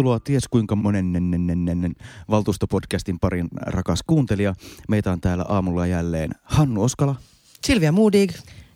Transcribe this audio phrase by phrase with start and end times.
[0.00, 1.94] Tervetuloa ties kuinka monen
[2.30, 4.54] valtuustopodcastin parin rakas kuuntelija.
[4.88, 7.14] Meitä on täällä aamulla jälleen Hannu Oskala.
[7.64, 8.32] Silvia Moodig.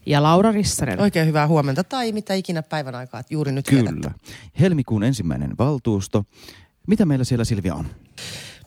[0.06, 1.00] Ja Laura Rissanen.
[1.00, 3.90] Oikein hyvää huomenta tai mitä ikinä päivän aikaa juuri nyt Kyllä.
[3.90, 4.20] vietätte.
[4.60, 6.24] Helmikuun ensimmäinen valtuusto.
[6.86, 7.86] Mitä meillä siellä Silvia on?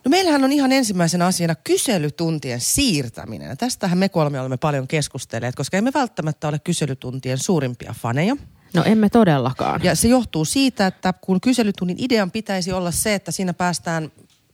[0.05, 3.49] No meillähän on ihan ensimmäisenä asiana kyselytuntien siirtäminen.
[3.49, 8.37] Ja Tästähän me kolme olemme paljon keskustelleet, koska emme välttämättä ole kyselytuntien suurimpia faneja.
[8.73, 9.83] No emme todellakaan.
[9.83, 14.11] Ja se johtuu siitä, että kun kyselytunnin idean pitäisi olla se, että siinä päästään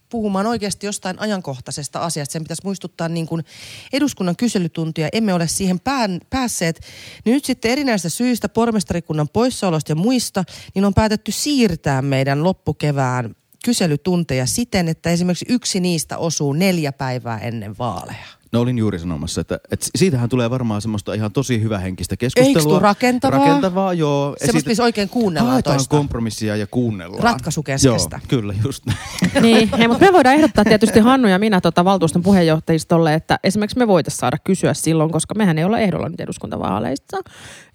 [0.09, 2.33] puhumaan oikeasti jostain ajankohtaisesta asiasta.
[2.33, 3.45] Sen pitäisi muistuttaa niin kuin
[3.93, 5.09] eduskunnan kyselytuntia.
[5.13, 6.79] Emme ole siihen pään, päässeet.
[7.25, 10.43] Niin nyt sitten erinäisistä syistä, pormestarikunnan poissaolosta ja muista,
[10.75, 17.39] niin on päätetty siirtää meidän loppukevään kyselytunteja siten, että esimerkiksi yksi niistä osuu neljä päivää
[17.39, 18.42] ennen vaaleja.
[18.53, 22.73] No olin juuri sanomassa, että, että siitähän tulee varmaan semmoista ihan tosi hyvähenkistä keskustelua.
[22.73, 23.39] Eikö rakentavaa?
[23.39, 24.35] Rakentavaa, joo.
[24.45, 25.97] Semmoista, missä oikein kuunnellaan Haetaan toista.
[25.97, 27.23] kompromissia ja kuunnellaan.
[27.23, 28.15] Ratkaisukeskeistä.
[28.15, 28.97] Joo, kyllä just näin.
[29.41, 33.77] niin, hei, mutta me voidaan ehdottaa tietysti Hannu ja minä tota, valtuuston puheenjohtajistolle, että esimerkiksi
[33.77, 37.17] me voitaisiin saada kysyä silloin, koska mehän ei olla ehdolla nyt eduskuntavaaleissa.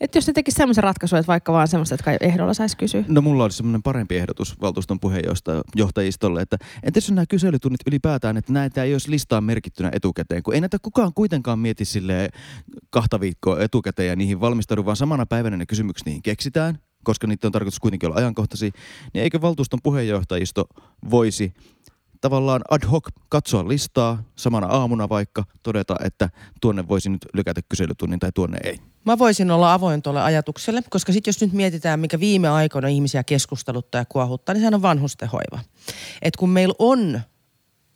[0.01, 3.05] Että jos ne tekisi semmoisen ratkaisun, että vaikka vaan semmoista, että kai ehdolla saisi kysyä.
[3.09, 8.53] No mulla olisi semmoinen parempi ehdotus valtuuston puheenjohtajistolle, että entäs jos nämä kyselytunnit ylipäätään, että
[8.53, 12.29] näitä ei olisi listaan merkittynä etukäteen, kun ei näitä kukaan kuitenkaan mieti sille
[12.91, 17.47] kahta viikkoa etukäteen ja niihin valmistaudu, vaan samana päivänä ne kysymykset niihin keksitään, koska niiden
[17.47, 18.71] on tarkoitus kuitenkin olla ajankohtaisia,
[19.15, 20.65] niin eikö valtuuston puheenjohtajisto
[21.11, 21.53] voisi
[22.21, 26.31] tavallaan ad hoc katsoa listaa samana aamuna vaikka, todeta, että
[26.61, 28.79] tuonne voisi nyt lykätä kyselytunnin tai tuonne ei.
[29.05, 33.25] Mä voisin olla avoin tuolle ajatukselle, koska sitten jos nyt mietitään, mikä viime aikoina ihmisiä
[33.25, 35.59] keskusteluttaa ja kuohuttaa, niin sehän on vanhustenhoiva.
[36.23, 37.21] Et kun meillä on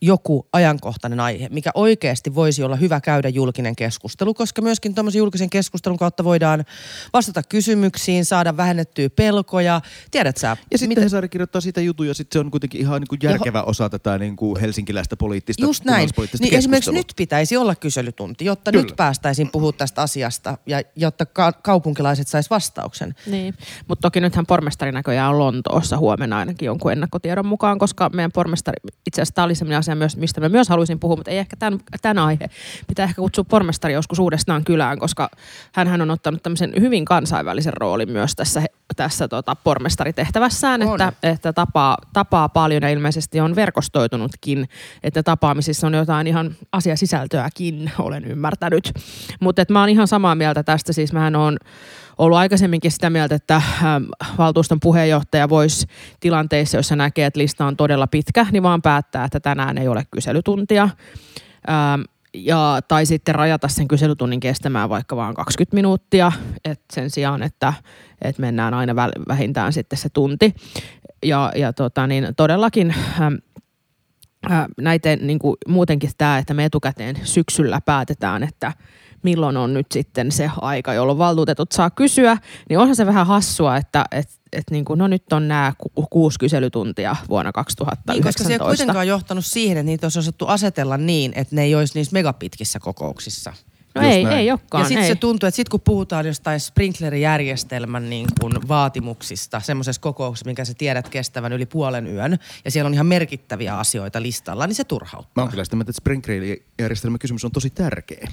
[0.03, 5.51] joku ajankohtainen aihe, mikä oikeasti voisi olla hyvä käydä julkinen keskustelu, koska myöskin tuommoisen julkisen
[5.51, 6.65] keskustelun kautta voidaan
[7.13, 9.81] vastata kysymyksiin, saada vähennettyä pelkoja.
[10.11, 13.09] Tiedät sä, Ja sitten miten- Hesari kirjoittaa siitä jutuja, sitten se on kuitenkin ihan niin
[13.09, 15.95] kuin järkevä osa tätä niin kuin helsinkiläistä poliittista, Just näin.
[15.95, 18.85] kunnallispoliittista Niin esimerkiksi nyt pitäisi olla kyselytunti, jotta Kyllä.
[18.85, 23.15] nyt päästäisiin puhumaan tästä asiasta ja jotta ka- kaupunkilaiset sais vastauksen.
[23.27, 23.55] Niin,
[23.89, 28.77] mutta toki nythän pormestari näköjään on Lontoossa huomenna ainakin jonkun ennakkotiedon mukaan, koska meidän pormestari,
[29.07, 31.57] itse asiassa tämä oli sellainen asia, myös, mistä mä myös haluaisin puhua, mutta ei ehkä
[31.57, 32.47] tämän, tämän aihe.
[32.89, 35.31] Pitää ehkä kutsua pormestari joskus uudestaan kylään, koska
[35.73, 38.63] hän on ottanut tämmöisen hyvin kansainvälisen roolin myös tässä,
[38.97, 40.93] tässä tota pormestaritehtävässään, On.
[41.01, 44.69] että, että tapaa, tapaa paljon ja ilmeisesti on verkostoitunutkin,
[45.03, 48.93] että tapaamisissa on jotain ihan asiasisältöäkin, olen ymmärtänyt.
[49.41, 51.59] Mutta mä oon ihan samaa mieltä tästä, siis mähän on
[52.25, 54.05] ollut aikaisemminkin sitä mieltä, että ähm,
[54.39, 55.87] valtuuston puheenjohtaja voisi
[56.21, 60.07] tilanteissa, jossa näkee, että lista on todella pitkä, niin vaan päättää, että tänään ei ole
[60.11, 60.83] kyselytuntia.
[60.83, 62.03] Ähm,
[62.35, 66.33] ja, tai sitten rajata sen kyselytunnin kestämään vaikka vain 20 minuuttia,
[66.65, 67.73] et sen sijaan, että,
[68.23, 68.97] että mennään aina
[69.29, 70.55] vähintään sitten se tunti.
[71.25, 73.35] Ja, ja tota, niin todellakin ähm,
[74.51, 78.73] äh, näitä niin kuin muutenkin tämä, että me etukäteen syksyllä päätetään, että
[79.23, 82.37] milloin on nyt sitten se aika, jolloin valtuutetut saa kysyä,
[82.69, 86.07] niin onhan se vähän hassua, että et, et niin kuin, no nyt on nämä ku,
[86.11, 88.13] kuusi kyselytuntia vuonna 2019.
[88.13, 91.63] Niin, koska se ei kuitenkaan johtanut siihen, että niitä olisi osattu asetella niin, että ne
[91.63, 93.53] ei olisi niissä megapitkissä kokouksissa.
[93.95, 94.39] No Just ei, näin.
[94.39, 94.85] ei Ja olekaan.
[94.87, 95.09] sitten ei.
[95.09, 100.75] se tuntuu, että sitten kun puhutaan jostain sprinklerijärjestelmän niin kuin vaatimuksista, semmoisessa kokouksessa, minkä sä
[100.79, 104.89] tiedät kestävän yli puolen yön, ja siellä on ihan merkittäviä asioita listalla, niin se Mä
[104.89, 105.43] turhauttaa.
[105.45, 108.29] oon kyllä sitä mieltä, että sprinklerijärjestelmän kysymys on tosi tärkeä.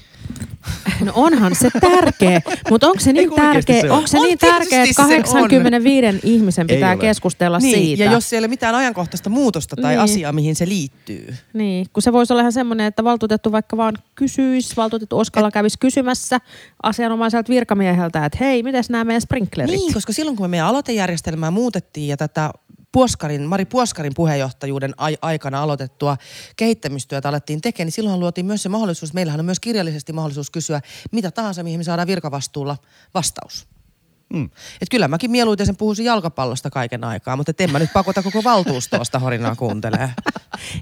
[1.06, 3.98] No onhan se tärkeä, mutta onko se niin Eikö oikeesti tärkeä, se on?
[3.98, 5.42] onko se On niin tärkeä, että tietysti se on.
[5.50, 8.04] 85 ihmisen pitää keskustella Niin, siitä?
[8.04, 10.02] ja jos siellä ei ole mitään ajankohtaista muutosta tai Niin.
[10.02, 11.36] asiaa, mihin se liittyy.
[11.54, 15.80] Niin, kun se voisi olla ihan semmoinen, että valtuutettu vaikka vaan kysyisi, valtuutettu Oskalla kävisi
[15.80, 16.40] kysymässä
[16.84, 19.76] asianomaiselta virkamieheltä, että hei, miten nämä meidän sprinklerit?
[19.76, 22.52] Niin, koska silloin kun me meidän aloitejärjestelmää muutettiin ja tätä
[22.92, 26.18] Puoskarin, Mari Puoskarin puheenjohtajuuden ai- aikana aloitettua
[26.56, 30.82] kehittämistyötä alettiin tekemään, niin silloin luotiin myös se mahdollisuus, meillähän on myös kirjallisesti mahdollisuus kysyä
[31.12, 32.78] mitä tahansa, mihin me saadaan virkavastuulla
[33.14, 33.68] vastaus.
[34.34, 34.50] Mm.
[34.82, 38.44] Et kyllä mäkin mieluiten sen puhuisin jalkapallosta kaiken aikaa, mutta en mä nyt pakota koko
[38.44, 40.10] valtuustosta horinaa kuuntelee.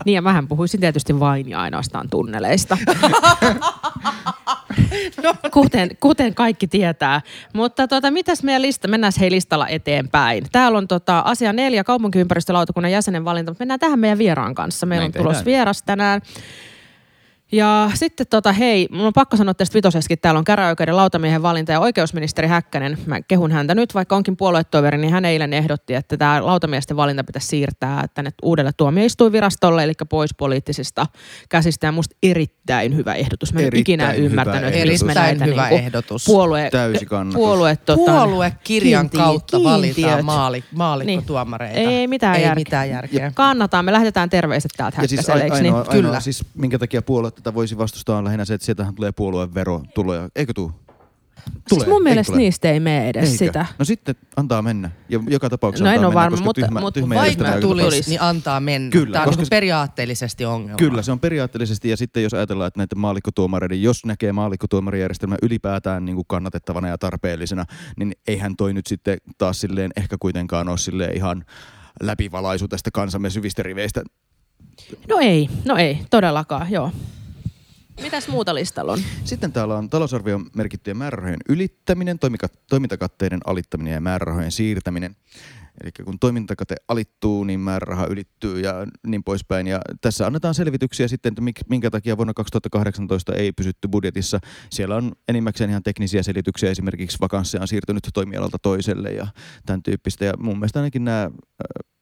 [0.05, 2.77] Niin ja mähän puhuisin tietysti vain ja ainoastaan tunneleista.
[5.23, 5.35] No.
[5.51, 7.21] kuten, kuten kaikki tietää.
[7.53, 10.45] Mutta tota, mitäs meidän lista, mennään hei listalla eteenpäin.
[10.51, 14.85] Täällä on tota, asia neljä kaupunkiympäristölautakunnan jäsenen valinta, mutta mennään tähän meidän vieraan kanssa.
[14.85, 15.57] Meillä Näin on tulossa tehdään.
[15.59, 16.21] vieras tänään.
[17.51, 21.71] Ja sitten tota, hei, mun on pakko sanoa tästä vitoseskin, täällä on käräoikeuden lautamiehen valinta
[21.71, 26.17] ja oikeusministeri Häkkänen, mä kehun häntä nyt, vaikka onkin puoluetoveri, niin hän eilen ehdotti, että
[26.17, 31.05] tämä lautamiesten valinta pitäisi siirtää tänne uudelle tuomioistuinvirastolle, eli pois poliittisista
[31.49, 33.53] käsistä ja musta erittäin hyvä ehdotus.
[33.53, 36.25] Mä en Erittäin ikinä hyvä ymmärtänyt, että miksi me Erittäin näitä hyvä niinku ehdotus.
[36.25, 36.69] puolue,
[37.33, 40.25] puolue, tota, Puoluekirjan kiinti- kautta valitaan kiintiöt.
[40.25, 41.79] maali, maalikkotuomareita.
[41.79, 41.89] Niin.
[41.89, 42.55] Ei mitään Ei järkeä.
[42.55, 43.31] mitään järkeä.
[43.35, 45.73] Kannataan, me lähetetään terveiset täältä Ja siis eikö ainoa, niin?
[45.75, 46.19] ainoa Kyllä.
[46.19, 50.29] siis minkä takia puolue tätä voisi vastustaa on lähinnä se, että sieltähän tulee puolueen verotuloja.
[50.35, 50.71] Eikö tuu?
[51.69, 52.37] Siis mun mielestä tule?
[52.37, 53.37] niistä ei mene edes Eikö?
[53.45, 53.65] sitä.
[53.79, 54.91] No sitten antaa mennä.
[55.09, 57.59] Ja joka tapauksessa No en antaa ole mennä, varma, koska mutta- tyhmä, mutta tyhmä Vaikka
[57.61, 58.09] tulisi.
[58.09, 58.89] niin antaa mennä.
[58.91, 60.77] Kyllä, Tämä on koska niin se- periaatteellisesti ongelma.
[60.77, 66.05] Kyllä, se on periaatteellisesti ja sitten jos ajatellaan, että näiden maallikkotuomareiden, jos näkee maallikkotuomarijärjestelmän ylipäätään
[66.05, 67.65] niin kuin kannatettavana ja tarpeellisena,
[67.97, 71.45] niin eihän toi nyt sitten taas silleen ehkä kuitenkaan ole silleen ihan
[72.01, 74.01] läpivalaisu tästä kansamme syvistä riveistä.
[75.09, 76.91] No ei, no ei, todellakaan, joo.
[78.01, 78.99] Mitäs muuta listalla on?
[79.23, 82.19] Sitten täällä on talousarvion merkittyjen määrärahojen ylittäminen,
[82.69, 85.15] toimintakatteiden alittaminen ja määrärahojen siirtäminen.
[85.83, 88.73] Eli kun toimintakate alittuu, niin määräraha ylittyy ja
[89.07, 89.67] niin poispäin.
[89.67, 94.39] Ja tässä annetaan selvityksiä sitten, että minkä takia vuonna 2018 ei pysytty budjetissa.
[94.71, 99.27] Siellä on enimmäkseen ihan teknisiä selityksiä, esimerkiksi vakanssia on siirtynyt toimialalta toiselle ja
[99.65, 100.25] tämän tyyppistä.
[100.25, 101.31] Ja mun mielestä ainakin nämä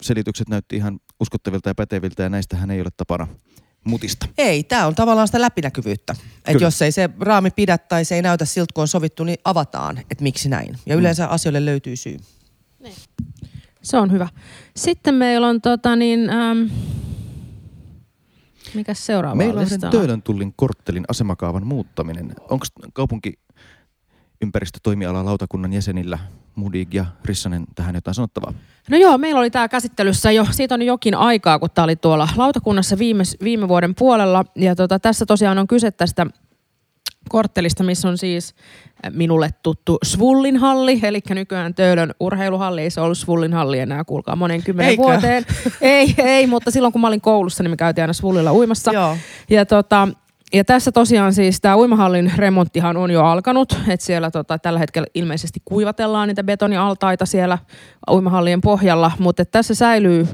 [0.01, 3.27] selitykset näytti ihan uskottavilta ja päteviltä ja näistähän ei ole tapana
[3.85, 4.27] mutista.
[4.37, 6.15] Ei, tämä on tavallaan sitä läpinäkyvyyttä.
[6.47, 9.37] Että jos ei se raami pidä tai se ei näytä siltä, kun on sovittu, niin
[9.43, 10.77] avataan, että miksi näin.
[10.85, 12.17] Ja yleensä asioille löytyy syy.
[13.81, 14.29] Se on hyvä.
[14.75, 16.57] Sitten meillä on tota niin, ähm,
[18.73, 19.79] mikä seuraava Meillä on sen?
[19.91, 22.35] Töölön tullin korttelin asemakaavan muuttaminen.
[22.49, 23.39] Onko kaupunki
[24.41, 26.19] ympäristötoimiala lautakunnan jäsenillä
[26.55, 28.53] Mudig ja Rissanen tähän jotain sanottavaa?
[28.89, 32.27] No joo, meillä oli tämä käsittelyssä jo, siitä on jokin aikaa, kun tämä oli tuolla
[32.35, 34.45] lautakunnassa viime, viime vuoden puolella.
[34.55, 36.25] Ja tota, tässä tosiaan on kyse tästä
[37.29, 38.55] korttelista, missä on siis
[39.09, 44.35] minulle tuttu Svullin halli, eli nykyään Töölön urheiluhalli, ei se ollut Svullin halli enää, kuulkaa
[44.35, 45.03] monen kymmenen Eikö?
[45.03, 45.45] vuoteen.
[45.81, 48.91] ei, ei, mutta silloin kun mä olin koulussa, niin me käytiin aina Svullilla uimassa.
[48.93, 49.17] Joo.
[49.49, 50.07] Ja, tota,
[50.55, 55.07] ja tässä tosiaan siis tämä uimahallin remonttihan on jo alkanut, että siellä tota, tällä hetkellä
[55.13, 57.57] ilmeisesti kuivatellaan niitä betonialtaita siellä
[58.11, 60.27] uimahallien pohjalla, mutta tässä säilyy,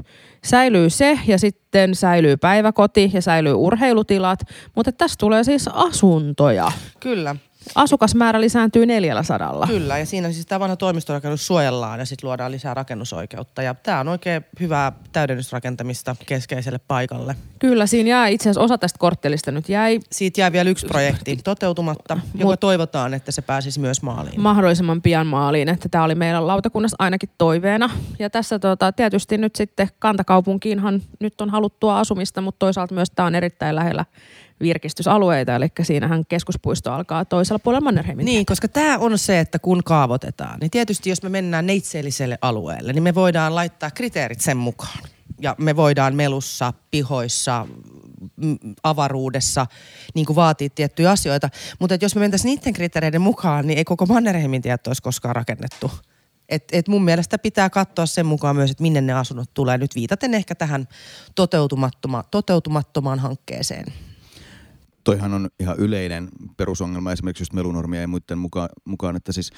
[0.44, 4.40] säilyy se ja sitten säilyy päiväkoti ja säilyy urheilutilat,
[4.76, 6.72] mutta tässä tulee siis asuntoja.
[7.00, 7.36] Kyllä,
[7.74, 9.66] Asukasmäärä lisääntyy 400.
[9.66, 9.98] kyllä.
[9.98, 13.62] Ja siinä siis tämä vanha toimistorakennus suojellaan ja sitten luodaan lisää rakennusoikeutta.
[13.62, 17.36] Ja tämä on oikein hyvää täydennysrakentamista keskeiselle paikalle.
[17.58, 21.36] Kyllä, siinä jää itse asiassa osa tästä korttelista nyt jäi Siitä jää vielä yksi projekti
[21.44, 24.40] toteutumatta, joka Mut- toivotaan, että se pääsisi myös maaliin.
[24.40, 27.90] mahdollisimman pian maaliin, että tämä oli meillä lautakunnassa ainakin toiveena.
[28.18, 33.26] Ja tässä tota, tietysti nyt sitten kantakaupunkiinhan nyt on haluttua asumista, mutta toisaalta myös tämä
[33.26, 34.04] on erittäin lähellä
[34.60, 38.24] virkistysalueita, eli siinähän keskuspuisto alkaa toisella puolella Mannerheimin.
[38.24, 42.92] Niin, koska tämä on se, että kun kaavoitetaan, niin tietysti jos me mennään neitseelliselle alueelle,
[42.92, 44.98] niin me voidaan laittaa kriteerit sen mukaan.
[45.40, 47.66] Ja me voidaan melussa, pihoissa,
[48.82, 49.66] avaruudessa
[50.14, 51.48] niin kuin vaatii tiettyjä asioita.
[51.78, 55.90] Mutta jos me mentäisiin niiden kriteereiden mukaan, niin ei koko Mannerheimin tieto olisi koskaan rakennettu.
[56.48, 59.78] Et, et mun mielestä pitää katsoa sen mukaan myös, että minne ne asunnot tulee.
[59.78, 60.88] Nyt viitaten ehkä tähän
[61.34, 63.84] toteutumattoma, toteutumattomaan hankkeeseen.
[65.04, 69.50] Toihan on ihan yleinen perusongelma esimerkiksi just melunormia ja muiden mukaan, mukaan että siis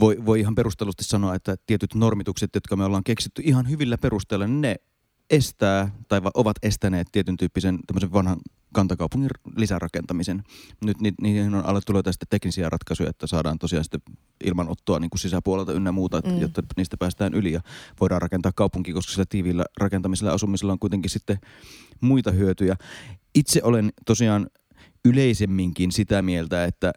[0.00, 4.46] voi, voi ihan perustellusti sanoa, että tietyt normitukset, jotka me ollaan keksitty ihan hyvillä perusteilla,
[4.46, 4.76] niin ne
[5.30, 8.38] estää tai va- ovat estäneet tietyn tyyppisen tämmöisen vanhan
[8.72, 10.42] kantakaupungin lisärakentamisen.
[10.84, 14.00] Nyt ni, niihin on alettu löytää sitten teknisiä ratkaisuja, että saadaan tosiaan sitten
[14.44, 16.38] ilmanottoa niin kuin sisäpuolelta ynnä muuta, mm.
[16.38, 17.60] jotta niistä päästään yli ja
[18.00, 21.38] voidaan rakentaa kaupunki, koska sillä tiiviillä rakentamisella ja asumisella on kuitenkin sitten
[22.00, 22.76] muita hyötyjä.
[23.34, 24.46] Itse olen tosiaan
[25.04, 26.92] yleisemminkin sitä mieltä, että,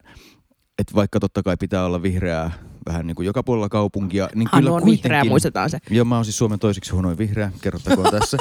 [0.79, 2.51] että vaikka totta kai pitää olla vihreää
[2.85, 5.79] vähän niin kuin joka puolella kaupunkia, niin Hannu kyllä on vihreä, muistetaan se.
[5.89, 8.37] Joo, mä oon siis Suomen toiseksi huonoin vihreä, kerrottakoon tässä.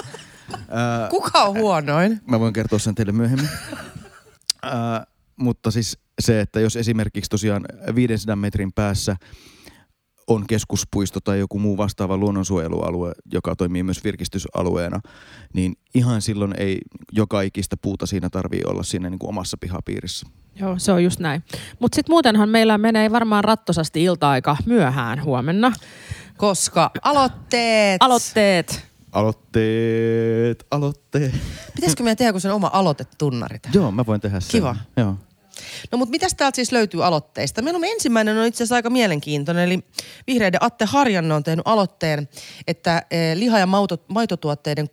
[1.10, 2.20] Kuka on huonoin?
[2.26, 3.48] Mä voin kertoa sen teille myöhemmin.
[5.36, 7.64] Mutta siis se, että jos esimerkiksi tosiaan
[7.94, 9.16] 500 metrin päässä
[10.30, 15.00] on keskuspuisto tai joku muu vastaava luonnonsuojelualue, joka toimii myös virkistysalueena,
[15.52, 16.78] niin ihan silloin ei
[17.12, 20.26] joka ikistä puuta siinä tarvii olla siinä niin kuin omassa pihapiirissä.
[20.56, 21.42] Joo, se on just näin.
[21.80, 25.72] Mutta sitten muutenhan meillä menee varmaan rattosasti ilta-aika myöhään huomenna.
[26.36, 28.02] Koska aloitteet.
[28.02, 28.90] Aloitteet.
[29.12, 31.34] Aloitteet, aloitteet.
[31.74, 33.74] Pitäisikö meidän tehdä kun sen oma aloitetunnari tähän?
[33.74, 34.50] Joo, mä voin tehdä sen.
[34.50, 34.76] Kiva.
[34.96, 35.16] Joo.
[35.92, 37.62] No mutta mitäs täältä siis löytyy aloitteista?
[37.62, 39.80] Meillä on ensimmäinen on itse asiassa aika mielenkiintoinen, eli
[40.26, 42.28] vihreiden Atte Harjanne on tehnyt aloitteen,
[42.66, 43.68] että eh, liha- ja
[44.08, 44.90] maitotuotteiden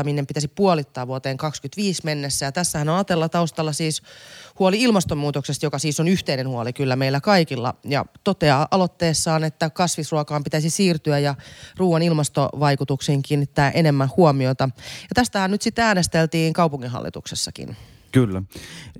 [0.00, 2.46] saastuminen pitäisi puolittaa vuoteen 2025 mennessä.
[2.46, 4.02] Ja tässähän on Atella taustalla siis
[4.58, 7.74] huoli ilmastonmuutoksesta, joka siis on yhteinen huoli kyllä meillä kaikilla.
[7.84, 11.34] Ja toteaa aloitteessaan, että kasvisruokaan pitäisi siirtyä ja
[11.76, 14.68] ruoan ilmastovaikutuksiin kiinnittää enemmän huomiota.
[15.02, 17.76] Ja tästähän nyt sitten äänesteltiin kaupunginhallituksessakin.
[18.12, 18.42] Kyllä.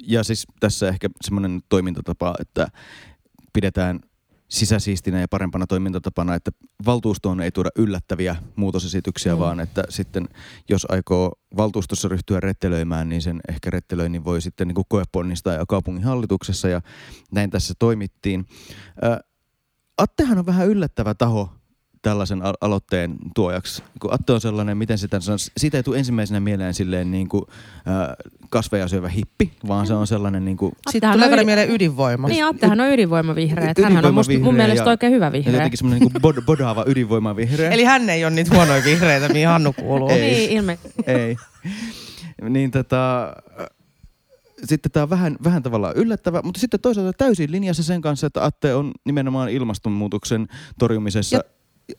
[0.06, 2.68] Ja siis tässä ehkä semmoinen toimintatapa, että
[3.52, 4.00] pidetään
[4.50, 6.50] sisäsiistinä ja parempana toimintatapana, että
[6.86, 9.38] valtuustoon ei tuoda yllättäviä muutosesityksiä, mm.
[9.38, 10.28] vaan että sitten
[10.68, 16.04] jos aikoo valtuustossa ryhtyä rettelöimään, niin sen ehkä rettelöinnin voi sitten niin koeponnistaa ja kaupungin
[16.04, 16.80] hallituksessa ja
[17.32, 18.46] näin tässä toimittiin.
[19.04, 19.20] Ä,
[19.98, 21.59] Attehan on vähän yllättävä taho
[22.02, 23.82] tällaisen aloitteen tuojaksi.
[24.00, 27.44] Kun Atte on sellainen, miten sitä sanoo, siitä ei tule ensimmäisenä mieleen silleen niin kuin,
[27.76, 30.72] äh, kasveja syövä hippi, vaan se on sellainen niin kuin...
[30.90, 31.44] Sitten tulee yli...
[31.44, 32.28] mieleen ydinvoima.
[32.28, 33.72] Niin, Attehan on ydinvoimavihreä.
[33.78, 35.54] Y- hän on musta, mun mielestä ja, oikein hyvä vihreä.
[35.54, 37.70] Jotenkin semmoinen niin bod, bodaava ydinvoimavihreä.
[37.70, 40.08] Eli hän ei ole niitä huonoja vihreitä, mihin Hannu kuuluu.
[40.08, 40.20] ei.
[40.20, 40.78] Niin, ilme.
[41.06, 41.36] ei.
[42.48, 43.32] Niin tota,
[44.64, 48.44] sitten tämä on vähän, vähän tavallaan yllättävä, mutta sitten toisaalta täysin linjassa sen kanssa, että
[48.44, 51.42] Atte on nimenomaan ilmastonmuutoksen torjumisessa ja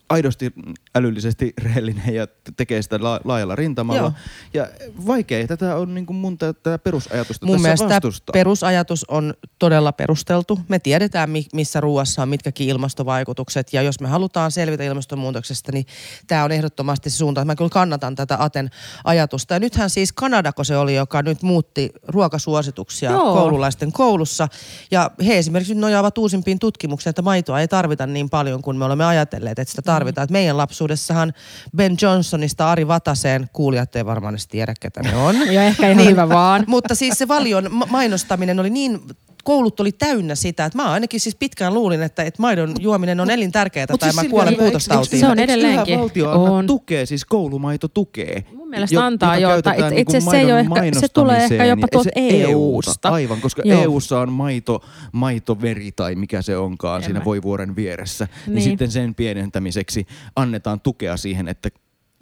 [0.08, 0.52] aidosti
[0.94, 4.00] älyllisesti rehellinen ja tekee sitä la- laajalla rintamalla.
[4.00, 4.12] Joo.
[4.54, 4.68] Ja
[5.06, 8.32] vaikea tätä on niin kuin mun tätä perusajatusta mun tässä mielestä vastustaa.
[8.32, 10.60] perusajatus on todella perusteltu.
[10.68, 13.72] Me tiedetään, missä ruuassa on mitkäkin ilmastovaikutukset.
[13.72, 15.86] Ja jos me halutaan selvitä ilmastonmuutoksesta, niin
[16.26, 17.44] tämä on ehdottomasti se suunta.
[17.44, 18.70] Mä kyllä kannatan tätä Aten
[19.04, 19.54] ajatusta.
[19.54, 23.34] Ja nythän siis Kanadako se oli, joka nyt muutti ruokasuosituksia Joo.
[23.34, 24.48] koululaisten koulussa.
[24.90, 29.04] Ja he esimerkiksi nojaavat uusimpiin tutkimuksiin, että maitoa ei tarvita niin paljon kuin me olemme
[29.04, 30.28] ajatelleet, että sitä sitä tarvitaan.
[30.28, 30.32] Mm.
[30.32, 31.32] meidän lapsuudessahan
[31.76, 35.36] Ben Johnsonista Ari Vataseen, kuulijat ei varmaan edes tiedä, ketä ne on.
[35.54, 36.64] ja ehkä ihan niin, hyvä vaan.
[36.66, 39.00] Mutta siis se valion mainostaminen oli niin
[39.42, 43.30] koulut oli täynnä sitä, että mä ainakin siis pitkään luulin, että, että maidon juominen on
[43.30, 45.20] elintärkeää tai siis mä kuolen puutostautiin.
[45.20, 45.98] Se on edelleenkin.
[45.98, 46.66] valtio on.
[46.66, 48.44] tukee, siis koulumaito tukee.
[48.56, 49.48] Mun mielestä jo, antaa jo,
[49.96, 53.08] itse asiassa se, ei ole ehkä, se tulee ehkä jopa tuolta EU-sta.
[53.08, 53.82] Aivan, koska Joo.
[53.82, 57.24] EUssa on maito, maitoveri tai mikä se onkaan en siinä mä.
[57.24, 58.28] voivuoren vieressä.
[58.46, 58.54] Niin.
[58.54, 60.06] niin sitten sen pienentämiseksi
[60.36, 61.70] annetaan tukea siihen, että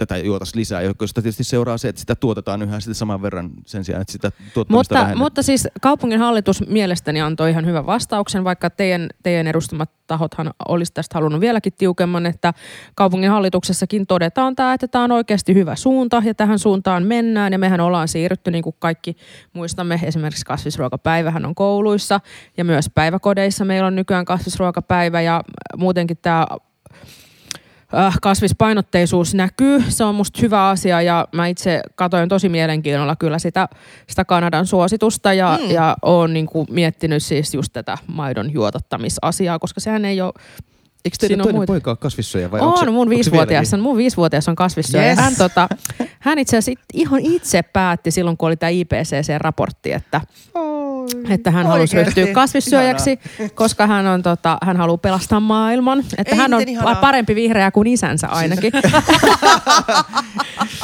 [0.06, 3.84] tätä juotaisiin lisää, josta tietysti seuraa se, että sitä tuotetaan yhä sitten saman verran sen
[3.84, 8.70] sijaan, että sitä tuottamista mutta, mutta siis kaupungin hallitus mielestäni antoi ihan hyvän vastauksen, vaikka
[8.70, 12.54] teidän, teidän edustamat tahothan olisi tästä halunnut vieläkin tiukemman, että
[12.94, 17.58] kaupungin hallituksessakin todetaan tämä, että tämä on oikeasti hyvä suunta ja tähän suuntaan mennään ja
[17.58, 19.16] mehän ollaan siirrytty niin kuin kaikki
[19.52, 22.20] muistamme, esimerkiksi kasvisruokapäivähän on kouluissa
[22.56, 25.42] ja myös päiväkodeissa meillä on nykyään kasvisruokapäivä ja
[25.76, 26.46] muutenkin tämä
[27.94, 29.84] äh, kasvispainotteisuus näkyy.
[29.88, 33.68] Se on musta hyvä asia ja mä itse katoin tosi mielenkiinnolla kyllä sitä,
[34.06, 35.70] sitä Kanadan suositusta ja, mm.
[35.70, 40.32] ja oon niin kuin miettinyt siis just tätä maidon juotottamisasiaa, koska sehän ei ole
[41.04, 41.72] Eikö teidän toinen muita?
[41.72, 45.06] poika ole kasvissyöjä vai on, se, mun viisivuotias on, mun viisivuotias on kasvissyöjä.
[45.06, 45.18] Yes.
[45.18, 45.68] Hän, tota,
[46.18, 50.20] hän itse asiassa ihan itse päätti silloin, kun oli tämä IPCC-raportti, että
[50.54, 50.79] oh
[51.28, 53.18] että hän halusi ryhtyä kasvissyöjäksi,
[53.54, 56.04] koska hän, on, tota, hän haluaa pelastaa maailman.
[56.18, 56.94] Että Ei, hän on ihanaa.
[56.94, 58.72] parempi vihreä kuin isänsä ainakin.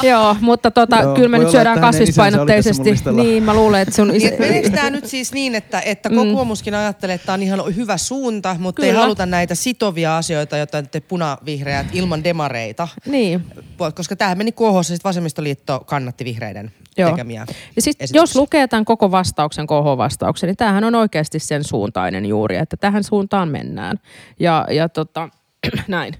[0.03, 2.95] Joo, mutta tota, Joo, kyllä me nyt syödään kasvispainotteisesti.
[3.15, 4.31] Niin, mä luulen, että sun isä...
[4.39, 6.15] Meneekö tämä nyt siis niin, että, että mm.
[6.15, 8.93] kokoomuskin ajattelee, että tämä on ihan hyvä suunta, mutta kyllä.
[8.93, 12.87] ei haluta näitä sitovia asioita, joita te punavihreät ilman demareita.
[13.05, 13.45] Niin.
[13.95, 17.09] Koska tämähän meni kohossa, sitten vasemmistoliitto kannatti vihreiden Joo.
[17.09, 17.45] tekemiä
[17.75, 20.06] ja sit, Jos lukee tämän koko vastauksen, KH-vastauksen,
[20.41, 23.99] niin tämähän on oikeasti sen suuntainen juuri, että tähän suuntaan mennään.
[24.39, 25.29] Ja, ja tota,
[25.87, 26.13] näin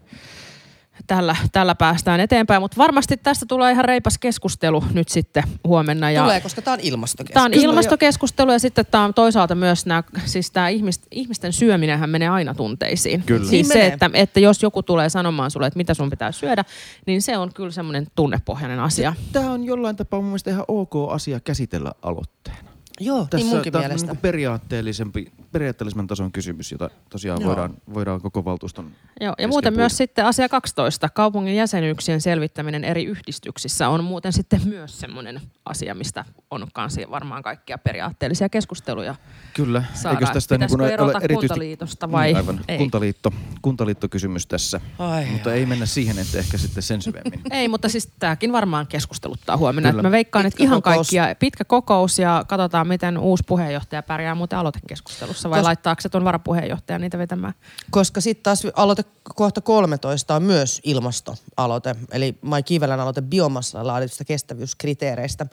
[1.07, 6.11] tällä, tällä päästään eteenpäin, mutta varmasti tästä tulee ihan reipas keskustelu nyt sitten huomenna.
[6.11, 7.33] Ja tulee, koska tämä on ilmastokeskustelu.
[7.33, 12.09] Tämä on ilmastokeskustelu ja sitten tämä on toisaalta myös nämä, siis tämä ihmist, ihmisten syöminenhän
[12.09, 13.23] menee aina tunteisiin.
[13.23, 13.39] Kyllä.
[13.39, 16.65] Siis niin se, että, että jos joku tulee sanomaan sulle, että mitä sun pitää syödä,
[17.05, 19.13] niin se on kyllä semmoinen tunnepohjainen asia.
[19.31, 22.76] Tämä on jollain tapaa mun mielestä ihan ok asia käsitellä aloitteena.
[22.99, 24.11] Joo, niin Tässä, niin munkin tämä mielestä.
[24.11, 29.81] On periaatteellisempi, periaatteellisemman tason kysymys, jota tosiaan voidaan, voidaan koko valtuuston Joo, ja muuten puhua.
[29.81, 35.95] myös sitten asia 12, kaupungin jäsenyyksien selvittäminen eri yhdistyksissä on muuten sitten myös semmoinen asia,
[35.95, 39.15] mistä on kanssa varmaan kaikkia periaatteellisia keskusteluja
[39.53, 40.19] Kyllä, saada.
[40.19, 41.35] eikö tästä niin ole erityisesti...
[41.35, 42.77] kuntaliitosta vai mm, aivan, ei?
[42.77, 45.57] Kuntaliitto, kuntaliittokysymys tässä, ai, mutta ai.
[45.57, 47.41] ei mennä siihen, että ehkä sitten sen syvemmin.
[47.51, 50.01] ei, mutta siis tämäkin varmaan keskusteluttaa huomenna.
[50.01, 50.95] Mä veikkaan, pitkä että ihan kokous.
[50.95, 55.65] kaikkia, pitkä kokous ja katsotaan miten uusi puheenjohtaja pärjää muuten aloitekeskustelussa vai Kos...
[55.65, 57.53] laittaako se tuon varapuheenjohtajan niitä vetämään?
[57.91, 59.03] Koska sitten taas aloite
[59.35, 65.45] kohta 13 on myös ilmastoaloite, eli Mai Kivelän aloite biomassalla laaditusta kestävyyskriteereistä.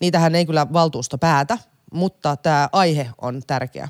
[0.00, 1.58] Niitähän ei kyllä valtuusto päätä,
[1.92, 3.88] mutta tämä aihe on tärkeä.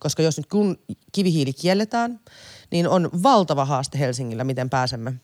[0.00, 0.78] Koska jos nyt kun
[1.12, 2.20] kivihiili kielletään,
[2.70, 5.14] niin on valtava haaste Helsingillä, miten pääsemme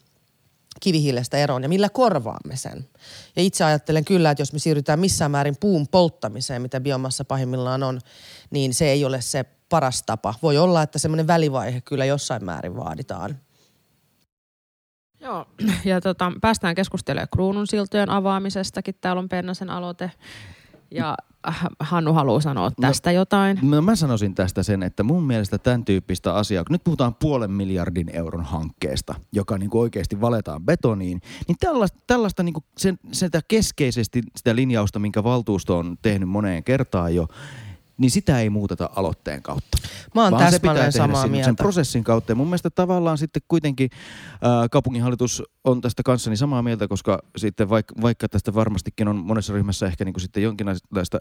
[0.80, 2.88] kivihiilestä eroon ja millä korvaamme sen.
[3.36, 7.82] Ja itse ajattelen kyllä, että jos me siirrytään missään määrin puun polttamiseen, mitä biomassa pahimmillaan
[7.82, 8.00] on,
[8.50, 10.34] niin se ei ole se paras tapa.
[10.42, 13.38] Voi olla, että semmoinen välivaihe kyllä jossain määrin vaaditaan.
[15.20, 15.46] Joo,
[15.84, 18.94] ja tota, päästään keskustelemaan kruununsiltojen avaamisestakin.
[19.00, 20.10] Täällä on Pennasen aloite.
[20.90, 21.16] Ja
[21.48, 23.58] äh, Hannu haluaa sanoa tästä no, jotain.
[23.62, 27.50] No mä sanoisin tästä sen, että mun mielestä tämän tyyppistä asiaa, kun nyt puhutaan puolen
[27.50, 32.98] miljardin euron hankkeesta, joka niin kuin oikeasti valetaan betoniin, niin tällaista, tällaista niin kuin sen,
[33.12, 37.28] sitä keskeisesti sitä linjausta, minkä valtuusto on tehnyt moneen kertaan jo,
[38.00, 39.78] niin sitä ei muuteta aloitteen kautta.
[40.14, 41.44] Mä oon vaan se pitää samaa sen, mieltä.
[41.44, 42.32] sen prosessin kautta.
[42.32, 43.90] Ja mun mielestä tavallaan sitten kuitenkin
[44.42, 49.52] ää, kaupunginhallitus on tästä kanssani samaa mieltä, koska sitten vaikka, vaikka tästä varmastikin on monessa
[49.52, 51.20] ryhmässä ehkä niin kuin sitten jonkinlaista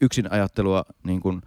[0.00, 1.42] yksin ajattelua niin kuin,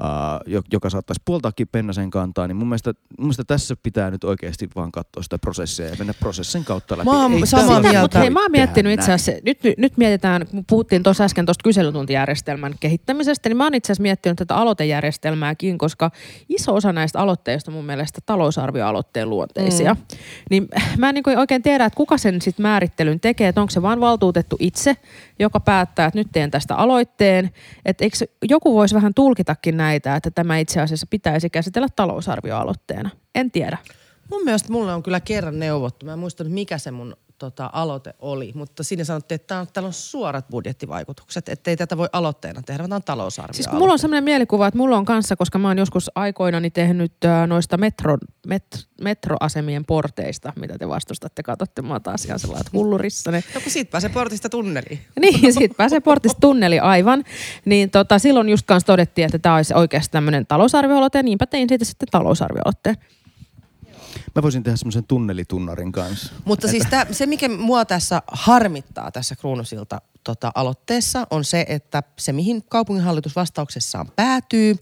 [0.00, 4.68] uh, joka saattaisi puoltaakin Pennasen kantaa, niin mun mielestä, mun mielestä tässä pitää nyt oikeasti
[4.76, 7.10] vaan katsoa sitä prosessia ja mennä prosessin kautta läpi.
[7.10, 8.00] Mä oon Ei samaa mieltä.
[8.00, 9.14] Mutta hei, mä oon miettinyt itse näin.
[9.14, 13.92] asiassa, nyt, nyt mietitään, kun puhuttiin tuossa äsken tuosta kyselytuntijärjestelmän kehittämisestä, niin mä oon itse
[13.92, 16.10] asiassa miettinyt tätä aloitejärjestelmääkin, koska
[16.48, 19.94] iso osa näistä aloitteista on mun mielestä talousarvioaloitteen luonteisia.
[19.94, 20.00] Mm.
[20.50, 23.82] Niin mä en niin oikein tiedä, että kuka sen sitten määrittelyn tekee, että onko se
[23.82, 24.96] vaan valtuutettu itse,
[25.38, 27.50] joka päättää, että nyt teen tästä aloitteen.
[27.84, 28.16] Että eikö
[28.48, 33.10] joku voisi vähän tulkitakin näitä, että tämä itse asiassa pitäisi käsitellä talousarvioaloitteena.
[33.34, 33.78] En tiedä.
[34.30, 36.06] Mun mielestä mulle on kyllä kerran neuvottu.
[36.06, 39.66] Mä en muista nyt mikä se mun tota, aloite oli, mutta siinä sanottiin, että on,
[39.72, 43.52] täällä on suorat budjettivaikutukset, että ei tätä voi aloitteena tehdä, vaan tämä on talousarvio.
[43.54, 47.12] Siis mulla on sellainen mielikuva, että mulla on kanssa, koska mä oon joskus aikoinani tehnyt
[47.24, 48.16] äh, noista metro,
[48.46, 48.64] met,
[49.00, 53.30] metroasemien porteista, mitä te vastustatte, katsotte mua taas ihan sellainen että hullurissa.
[53.30, 53.44] Ne.
[53.54, 55.00] No kun siitä pääsee portista tunneliin.
[55.20, 57.24] Niin, siitä pääsee portista tunneli aivan.
[57.64, 61.68] Niin tota, silloin just kanssa todettiin, että tämä olisi oikeasti tämmöinen talousarvioaloite, ja niinpä tein
[61.68, 62.96] siitä sitten talousarvioaloitteen.
[64.36, 66.32] Mä voisin tehdä semmoisen tunnelitunnarin kanssa.
[66.44, 72.02] Mutta siis tää, se, mikä mua tässä harmittaa tässä Kruunusilta tota, aloitteessa, on se, että
[72.18, 74.76] se, mihin kaupunginhallitus vastauksessaan päätyy,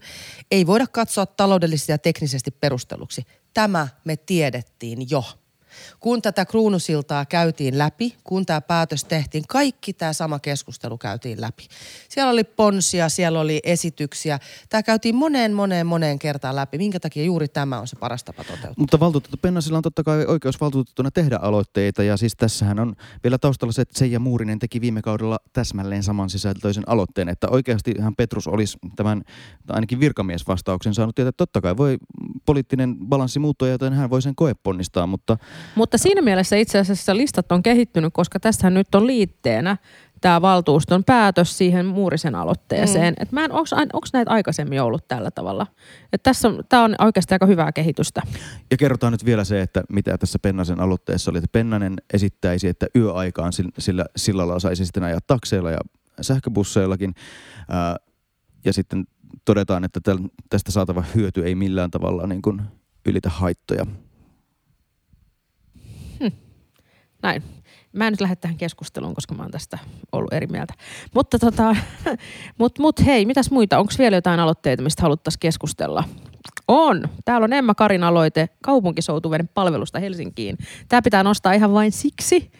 [0.51, 3.25] ei voida katsoa taloudellisesti ja teknisesti perusteluksi.
[3.53, 5.23] Tämä me tiedettiin jo.
[5.99, 11.67] Kun tätä kruunusiltaa käytiin läpi, kun tämä päätös tehtiin, kaikki tämä sama keskustelu käytiin läpi.
[12.09, 14.39] Siellä oli ponsia, siellä oli esityksiä.
[14.69, 16.77] Tämä käytiin moneen, moneen, moneen kertaan läpi.
[16.77, 18.73] Minkä takia juuri tämä on se paras tapa toteuttaa?
[18.77, 23.37] Mutta valtuutettu Pennasilla on totta kai oikeus valtuutettuna tehdä aloitteita ja siis tässähän on vielä
[23.37, 28.15] taustalla se, että Seija Muurinen teki viime kaudella täsmälleen saman sisältöisen aloitteen, että oikeasti hän
[28.15, 29.21] Petrus olisi tämän
[29.69, 31.97] ainakin virkamiesvastauksen saanut tietää, totta kai voi
[32.45, 35.37] poliittinen balanssi muuttua, joten hän voi sen koeponnistaa, mutta
[35.75, 39.77] Mutta siinä mielessä itse asiassa listat on kehittynyt, koska tässä nyt on liitteenä
[40.21, 43.13] tämä valtuuston päätös siihen Muurisen aloitteeseen.
[43.13, 43.21] Mm.
[43.21, 43.51] Et mä en,
[43.93, 45.67] onks näitä aikaisemmin ollut tällä tavalla?
[46.13, 48.21] Et tässä on, tää on oikeasti aika hyvää kehitystä.
[48.71, 52.87] Ja kerrotaan nyt vielä se, että mitä tässä Pennasen aloitteessa oli, että Pennanen esittäisi, että
[52.95, 55.79] yöaikaan sillä, sillä sillalla saisi sitten ajaa takseilla ja
[56.21, 57.13] sähköbusseillakin.
[57.69, 57.95] Ää,
[58.65, 59.05] ja sitten
[59.45, 59.99] todetaan, että
[60.49, 62.61] tästä saatava hyöty ei millään tavalla niin kuin
[63.05, 63.85] ylitä haittoja.
[67.25, 67.43] Näin.
[67.93, 69.79] Mä en nyt lähde tähän keskusteluun, koska mä oon tästä
[70.11, 70.73] ollut eri mieltä.
[71.13, 71.75] Mutta tota,
[72.59, 73.79] mut, mut hei, mitäs muita?
[73.79, 76.03] Onko vielä jotain aloitteita, mistä haluttaisiin keskustella?
[76.67, 77.03] On.
[77.25, 80.57] Täällä on Emma Karin aloite kaupunkisoutuveden palvelusta Helsinkiin.
[80.89, 82.51] Tämä pitää nostaa ihan vain siksi.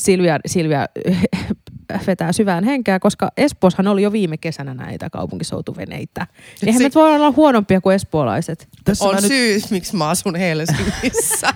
[0.00, 0.86] Silvia, Silvia
[2.06, 6.26] vetää syvään henkeä, koska Espooshan oli jo viime kesänä näitä kaupunkisoutuveneitä.
[6.66, 8.68] Eihän Si- me voi olla huonompia kuin espoolaiset.
[8.84, 11.46] Tässä On nyt- syy, miksi mä asun Helsingissä.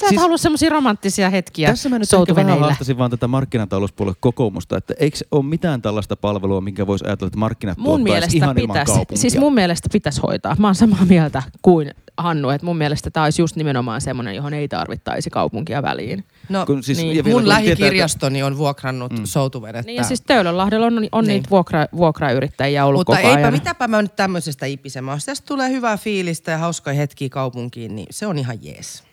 [0.00, 4.16] Sä et Siis- halua semmoisia romanttisia hetkiä Tässä mä nyt vähän haastasin vaan tätä markkinatalouspuolelle
[4.20, 8.36] kokoomusta, että eikö ole mitään tällaista palvelua, minkä voisi ajatella, että markkinat mun tuottaisi mielestä
[8.36, 10.56] ihan pitäisi, siis mun mielestä pitäisi hoitaa.
[10.58, 14.54] Mä oon samaa mieltä kuin Hannu, että mun mielestä tämä olisi just nimenomaan semmoinen, johon
[14.54, 16.24] ei tarvittaisi kaupunkia väliin.
[16.48, 17.16] No, Kun siis- Niin.
[17.16, 19.18] ja vielä mun kun tietää, että- lähikirjastoni on vuokrannut Mm.
[19.18, 19.24] mm.
[19.24, 19.86] soutuvedettä.
[19.86, 21.28] Niin ja siis Töölönlahdella on, on Niin.
[21.34, 23.52] niitä vuokra, vuokrayrittäjiä ollut Mutta koko eipä ajan.
[23.52, 25.16] mitäpä mä nyt tämmöisestä ipisemään.
[25.16, 29.04] Jos tästä tulee hyvää fiilistä ja hauskoja hetkiä kaupunkiin, niin se on ihan jees.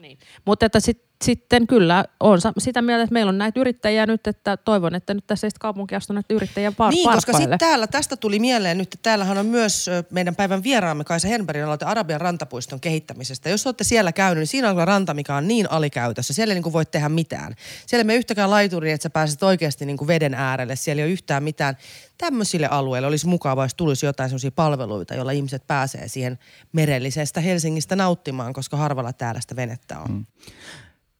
[0.00, 0.18] Niin.
[0.44, 4.26] Mutta että sit, sitten kyllä on sa- sitä mieltä, että meillä on näitä yrittäjiä nyt,
[4.26, 7.58] että toivon, että nyt tässä ei sit kaupunki astu näitä yrittäjiä par- niin, koska sitten
[7.58, 11.84] täällä, tästä tuli mieleen nyt, että täällähän on myös meidän päivän vieraamme Kaisa Henbergin aloite
[11.84, 13.48] Arabian rantapuiston kehittämisestä.
[13.48, 16.32] Jos olette siellä käynyt, niin siinä on ranta, mikä on niin alikäytössä.
[16.34, 17.54] Siellä ei niin kuin voi tehdä mitään.
[17.86, 20.76] Siellä ei mene yhtäkään laituri, että sä pääset oikeasti niin kuin veden äärelle.
[20.76, 21.76] Siellä ei ole yhtään mitään.
[22.18, 26.38] Tämmöisille alueille olisi mukavaa, jos tulisi jotain sellaisia palveluita, joilla ihmiset pääsee siihen
[26.72, 30.10] merellisestä Helsingistä nauttimaan, koska harvalla täällä sitä venettä on.
[30.10, 30.26] Mm.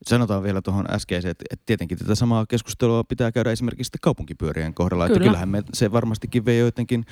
[0.06, 4.74] Sanotaan vielä tuohon äskeiseen, että, että tietenkin tätä samaa keskustelua pitää käydä esimerkiksi sitten kaupunkipyörien
[4.74, 5.06] kohdalla.
[5.06, 5.24] Että Kyllä.
[5.26, 7.04] kyllähän me, se varmastikin vei joidenkin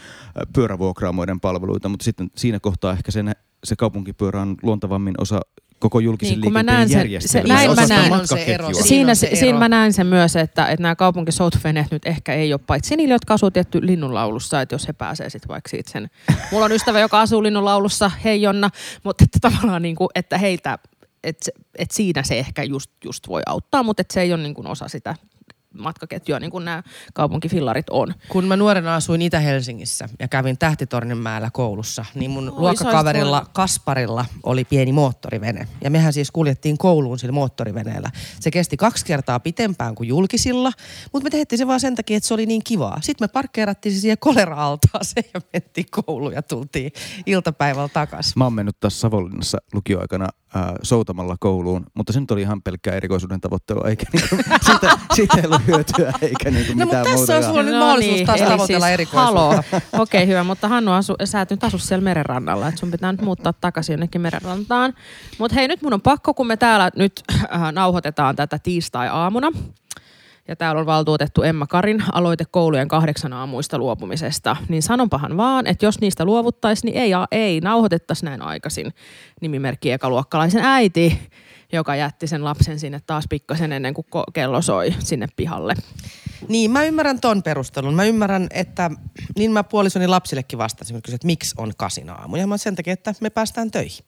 [0.53, 5.41] pyörävuokraamoiden palveluita, mutta sitten siinä kohtaa ehkä se, nä- se kaupunkipyörä on luontavammin osa
[5.79, 7.59] koko julkisen Niin, liikenteen näen sen- järjestelmää.
[7.59, 8.29] se- näin mä näen.
[8.29, 8.67] Se ero.
[8.67, 9.59] Siinä Siinä, se siinä ero.
[9.59, 13.35] mä näen sen myös, että, että nämä kaupunkisoutuveneet nyt ehkä ei ole paitsi niille, jotka
[13.35, 16.11] asuu tietty linnunlaulussa, että jos he pääsee sitten vaikka siitä sen.
[16.53, 18.71] Mulla on ystävä, joka asuu linnunlaulussa, hei Jonna,
[19.05, 20.79] mutta että tavallaan niin kuin, että heiltä,
[21.29, 24.43] että, se- että siinä se ehkä just, just voi auttaa, mutta että se ei ole
[24.43, 25.15] niin kuin osa sitä
[25.79, 26.83] matkaketjua, niin kuin nämä
[27.15, 28.15] kaupunkifillarit on.
[28.29, 34.65] Kun mä nuorena asuin Itä-Helsingissä ja kävin Tähtitorninmäellä koulussa, niin mun Oi, luokkakaverilla Kasparilla oli
[34.65, 35.69] pieni moottorivene.
[35.85, 38.11] Ja mehän siis kuljettiin kouluun sillä moottoriveneellä.
[38.41, 40.73] Se kesti kaksi kertaa pitempään kuin julkisilla,
[41.13, 42.99] mutta me tehtiin se vaan sen takia, että se oli niin kivaa.
[43.01, 46.93] Sitten me parkkeerattiin se siihen kolera-altaaseen ja mentiin kouluun ja tultiin
[47.27, 48.33] iltapäivällä takaisin.
[48.37, 52.95] Mä oon mennyt taas Savonlinnassa lukioaikana äh, soutamalla kouluun, mutta se nyt oli ihan pelkkää
[52.95, 57.33] erikoisuuden tavoittelua, eikä niinku, siitä, siitä ei ollut hyötyä, eikä niinku No, mitään mutta tässä
[57.33, 57.37] muuta.
[57.37, 59.41] on sulla nyt mahdollisuus taas tavoitella erikoisuutta.
[59.43, 59.63] Haloo.
[59.93, 63.13] Okei, okay, hyvä, mutta Hannu, asu, sä et nyt asu siellä merenrannalla, että sun pitää
[63.13, 64.95] nyt muuttaa takaisin jonnekin merenrantaan.
[65.39, 67.23] Mutta hei, nyt mun on pakko, kun me täällä nyt
[67.55, 69.53] äh, nauhoitetaan tätä tiistai-aamuna.
[70.49, 74.57] Ja täällä on valtuutettu Emma Karin aloite koulujen kahdeksan aamuista luopumisesta.
[74.69, 78.95] Niin sanonpahan vaan, että jos niistä luovuttaisiin, niin ei, ei nauhoitettaisi näin aikaisin.
[79.41, 81.19] Nimimerkki ekaluokkalaisen äiti,
[81.73, 85.75] joka jätti sen lapsen sinne taas pikkasen ennen kuin kello soi sinne pihalle.
[86.49, 87.95] Niin, mä ymmärrän ton perustelun.
[87.95, 88.91] Mä ymmärrän, että
[89.39, 92.37] niin mä puolisoni lapsillekin vastasin, että miksi on kasin aamu.
[92.37, 94.05] Ja mä sen takia, että me päästään töihin.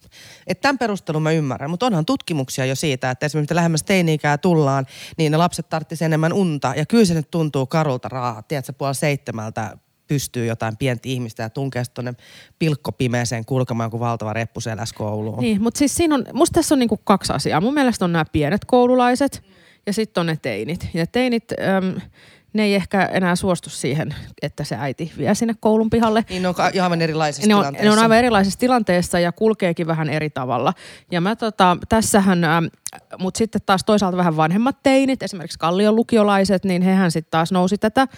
[0.46, 4.86] Että tämän perustelun mä ymmärrän, mutta onhan tutkimuksia jo siitä, että esimerkiksi lähemmäs teini-ikää tullaan,
[5.16, 6.74] niin ne lapset tarvitsisivat enemmän unta.
[6.76, 8.42] Ja kyllä se nyt tuntuu karulta raahaa.
[8.42, 9.76] Tiedätkö, puoli seitsemältä
[10.08, 12.14] pystyy jotain pientä ihmistä ja tunkee tuonne
[12.58, 15.38] pilkkopimeeseen kulkemaan kuin valtava reppu selässä kouluun.
[15.38, 17.60] Niin, mutta siis siinä on, musta tässä on niinku kaksi asiaa.
[17.60, 19.42] Mun mielestä on nämä pienet koululaiset
[19.86, 20.88] ja sitten on ne teinit.
[20.94, 22.00] Ja teinit, äm,
[22.58, 26.24] ne ei ehkä enää suostu siihen, että se äiti vie sinne koulun pihalle.
[26.28, 27.84] Niin ne on aivan erilaisissa Ne on, tilanteissa.
[27.84, 30.74] ne on aivan erilaisessa tilanteessa ja kulkeekin vähän eri tavalla.
[31.10, 32.64] Ja mä tota, tässähän, ähm,
[33.18, 37.78] mutta sitten taas toisaalta vähän vanhemmat teinit, esimerkiksi Kallion lukiolaiset, niin hehän sitten taas nousi
[37.78, 38.08] tätä,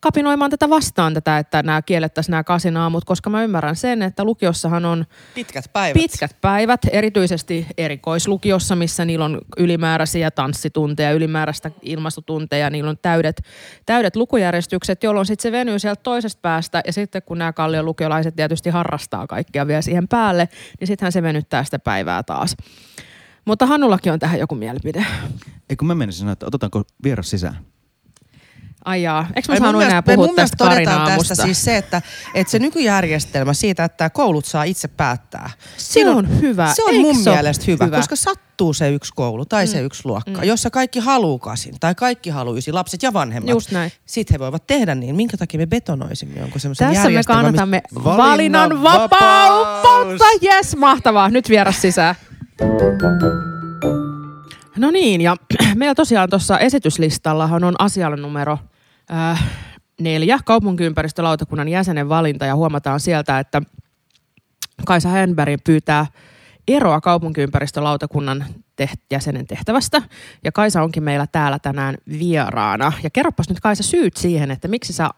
[0.00, 4.84] kapinoimaan tätä vastaan tätä, että nämä kiellettäisiin nämä kasinaamut, koska mä ymmärrän sen, että lukiossahan
[4.84, 5.94] on Pitkät päivät.
[5.94, 13.42] Pitkät päivät, erityisesti erikoislukiossa, missä niillä on ylimääräisiä tanssitunteja, ylimääräistä ilmastotunteja, niillä on täydet,
[13.86, 16.82] täydet lukujärjestykset, jolloin sitten se venyy sieltä toisesta päästä.
[16.86, 20.48] Ja sitten kun nämä kallion lukiolaiset tietysti harrastaa kaikkea vielä siihen päälle,
[20.80, 22.56] niin sittenhän se venyttää sitä päivää taas.
[23.44, 25.06] Mutta Hannullakin on tähän joku mielipide.
[25.70, 27.58] Ei kun mä menisin sanoa, että otetaanko vieras sisään?
[28.84, 31.28] Ai jaa, eikö mä saanut enää puhua mun tästä Karin-aamusta?
[31.28, 32.02] tästä siis se, että,
[32.34, 35.50] että se nykyjärjestelmä siitä, että koulut saa itse päättää.
[35.76, 36.72] Se on hyvä.
[36.74, 37.96] Se on Eikö mun se mielestä hyvä, hyvä?
[37.96, 40.42] koska sattuu se yksi koulu tai se yksi luokka, Mm.
[40.44, 43.50] jossa kaikki haluu kasin tai kaikki haluaisi, lapset ja vanhemmat.
[43.50, 43.92] Just näin.
[44.06, 45.16] Sitten he voivat tehdä niin.
[45.16, 50.24] Minkä takia me betonoisimme jonkun semmoisen Tässä me kannatamme Valinnan valinnan vapautta.
[50.42, 51.30] Jes, mahtavaa.
[51.30, 52.14] Nyt vieras sisään.
[54.76, 55.36] No niin, ja
[55.76, 58.58] meillä tosiaan tuossa esityslistallahan on asialla numero
[59.12, 59.44] äh,
[60.00, 63.62] neljä, kaupunkiympäristölautakunnan jäsenen valinta, ja huomataan sieltä, että
[64.84, 66.06] Kaisa Henberg pyytää
[66.68, 68.44] eroa kaupunkiympäristölautakunnan
[68.82, 70.02] teht- jäsenen tehtävästä.
[70.44, 72.92] Ja Kaisa onkin meillä täällä tänään vieraana.
[73.02, 75.10] Ja kerropas nyt Kaisa syyt siihen, että miksi sä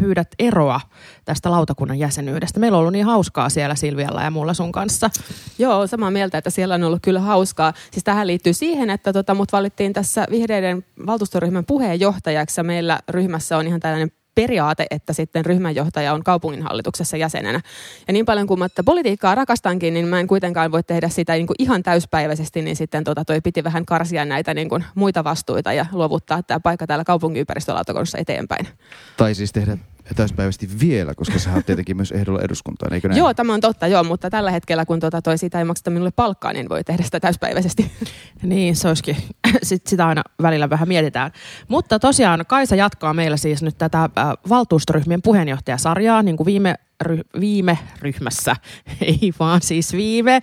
[0.00, 0.80] pyydät eroa
[1.24, 2.60] tästä lautakunnan jäsenyydestä.
[2.60, 5.10] Meillä on ollut niin hauskaa siellä Silvialla ja mulla sun kanssa.
[5.58, 7.72] Joo, samaa mieltä, että siellä on ollut kyllä hauskaa.
[7.90, 13.56] Siis tähän liittyy siihen, että tota, mut valittiin tässä vihreiden valtuustoryhmän puheenjohtajaksi ja meillä ryhmässä
[13.56, 17.60] on ihan tällainen periaate, että sitten ryhmänjohtaja on kaupunginhallituksessa jäsenenä.
[18.06, 21.46] Ja niin paljon kuin mä politiikkaa rakastankin, niin mä en kuitenkaan voi tehdä sitä niin
[21.46, 25.72] kuin ihan täyspäiväisesti, niin sitten tota, toi piti vähän karsia näitä niin kuin muita vastuita
[25.72, 28.68] ja luovuttaa tämä paikka täällä kaupunkiympäristölautakunnassa eteenpäin.
[29.16, 29.78] Tai siis tehdä
[30.14, 33.18] täyspäiväisesti vielä, koska sä oot tietenkin myös ehdolla eduskuntaan, eikö näin?
[33.18, 36.10] Joo, tämä on totta, joo, mutta tällä hetkellä, kun tota, toi siitä ei makseta minulle
[36.10, 37.90] palkkaa, niin voi tehdä sitä täyspäiväisesti.
[38.42, 39.16] Niin, se olisikin.
[39.62, 41.30] Sit, sitä aina välillä vähän mietitään.
[41.68, 44.10] Mutta tosiaan Kaisa jatkaa meillä siis nyt tätä äh,
[44.48, 48.56] valtuustoryhmien puheenjohtajasarjaa, niin kuin viime, ry, viime ryhmässä,
[49.00, 50.40] ei vaan siis viime,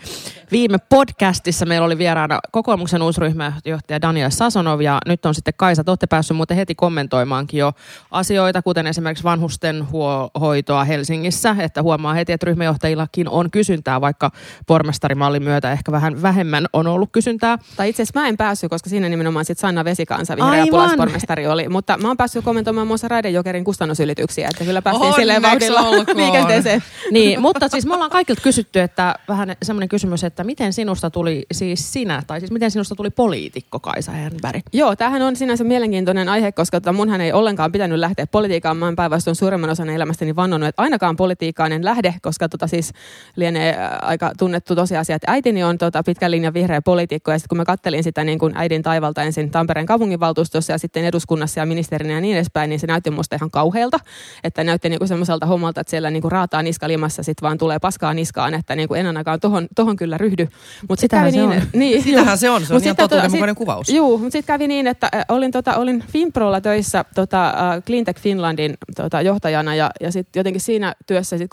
[0.51, 5.83] viime podcastissa meillä oli vieraana kokoomuksen uusi ryhmäjohtaja Daniel Sasonov ja nyt on sitten Kaisa,
[5.83, 7.73] te olette päässyt muuten heti kommentoimaankin jo
[8.11, 14.31] asioita, kuten esimerkiksi vanhusten huo- hoitoa Helsingissä, että huomaa heti, että ryhmäjohtajillakin on kysyntää, vaikka
[14.67, 17.57] pormestarimallin myötä ehkä vähän vähemmän on ollut kysyntää.
[17.75, 21.69] Tai itse asiassa mä en päässyt, koska siinä nimenomaan sit Sanna Vesikansa, vihreä pulaspormestari oli.
[21.69, 25.97] Mutta mä oon päässyt kommentoimaan muun muassa Raidejokerin kustannusylityksiä, että kyllä päästiin silleen Onneksi vauhdilla
[25.97, 26.42] olkoon.
[26.47, 26.83] liikenteeseen.
[27.11, 31.45] Niin, mutta siis me ollaan kaikilta kysytty, että vähän semmoinen kysymys, että miten sinusta tuli
[31.51, 34.61] siis sinä, tai siis miten sinusta tuli poliitikko Kaisa Hernberg?
[34.73, 38.77] Joo, tämähän on sinänsä mielenkiintoinen aihe, koska tota, munhan ei ollenkaan pitänyt lähteä politiikkaan.
[38.77, 42.93] Mä oon päinvastoin suurimman osan elämästäni vannonut, että ainakaan politiikkaan en lähde, koska tota, siis
[43.35, 47.31] lienee aika tunnettu tosiasia, että äitini on tota, pitkän linjan vihreä poliitikko.
[47.31, 51.05] Ja sitten kun mä kattelin sitä niin kuin äidin taivalta ensin Tampereen kaupunginvaltuustossa ja sitten
[51.05, 53.99] eduskunnassa ja ministerinä ja niin edespäin, niin se näytti musta ihan kauhealta.
[54.43, 57.57] Että näytti niin kuin semmoiselta hommalta, että siellä niin kuin raataa niska limassa, sitten vaan
[57.57, 60.47] tulee paskaa niskaan, että niin kuin en ainakaan tohon, tohon kyllä ryhdy.
[60.89, 61.61] Mut Sitähän se niin, on.
[61.73, 63.89] Niin, Sitähän se on, se on Mut ihan sitten totuudenmukainen sit- kuvaus.
[63.89, 68.21] Juu, mutta sitten kävi niin, että äh, olin, tota, olin Finprolla töissä tota, äh, Cleantech
[68.21, 71.51] Finlandin tota, johtajana ja, ja sitten jotenkin siinä työssä sit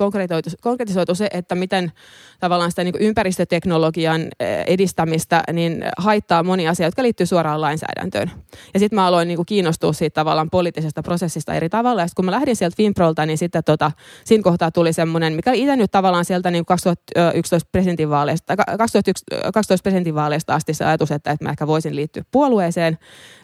[0.61, 1.93] konkretisoitu, se, että miten
[2.41, 8.31] tavallaan sitä niin ympäristöteknologian äh, edistämistä niin haittaa monia asioita, jotka liittyy suoraan lainsäädäntöön.
[8.75, 12.03] Ja sitten mä aloin niin kiinnostua siitä tavallaan poliittisesta prosessista eri tavalla.
[12.03, 13.93] Ja sit kun mä lähdin sieltä Finprolta, niin sitten tota,
[14.25, 20.75] siinä kohtaa tuli semmoinen, mikä itse nyt tavallaan sieltä niin 2011 presidentinvaaleista, 2012 presidentinvaaleista asti
[20.75, 22.99] se ajatus, että, että mä ehkä voisin liittyä puolueeseen,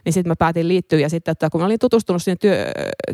[0.05, 0.99] niin sitten mä päätin liittyä.
[0.99, 2.67] Ja sitten, että kun mä olin tutustunut sinne työ,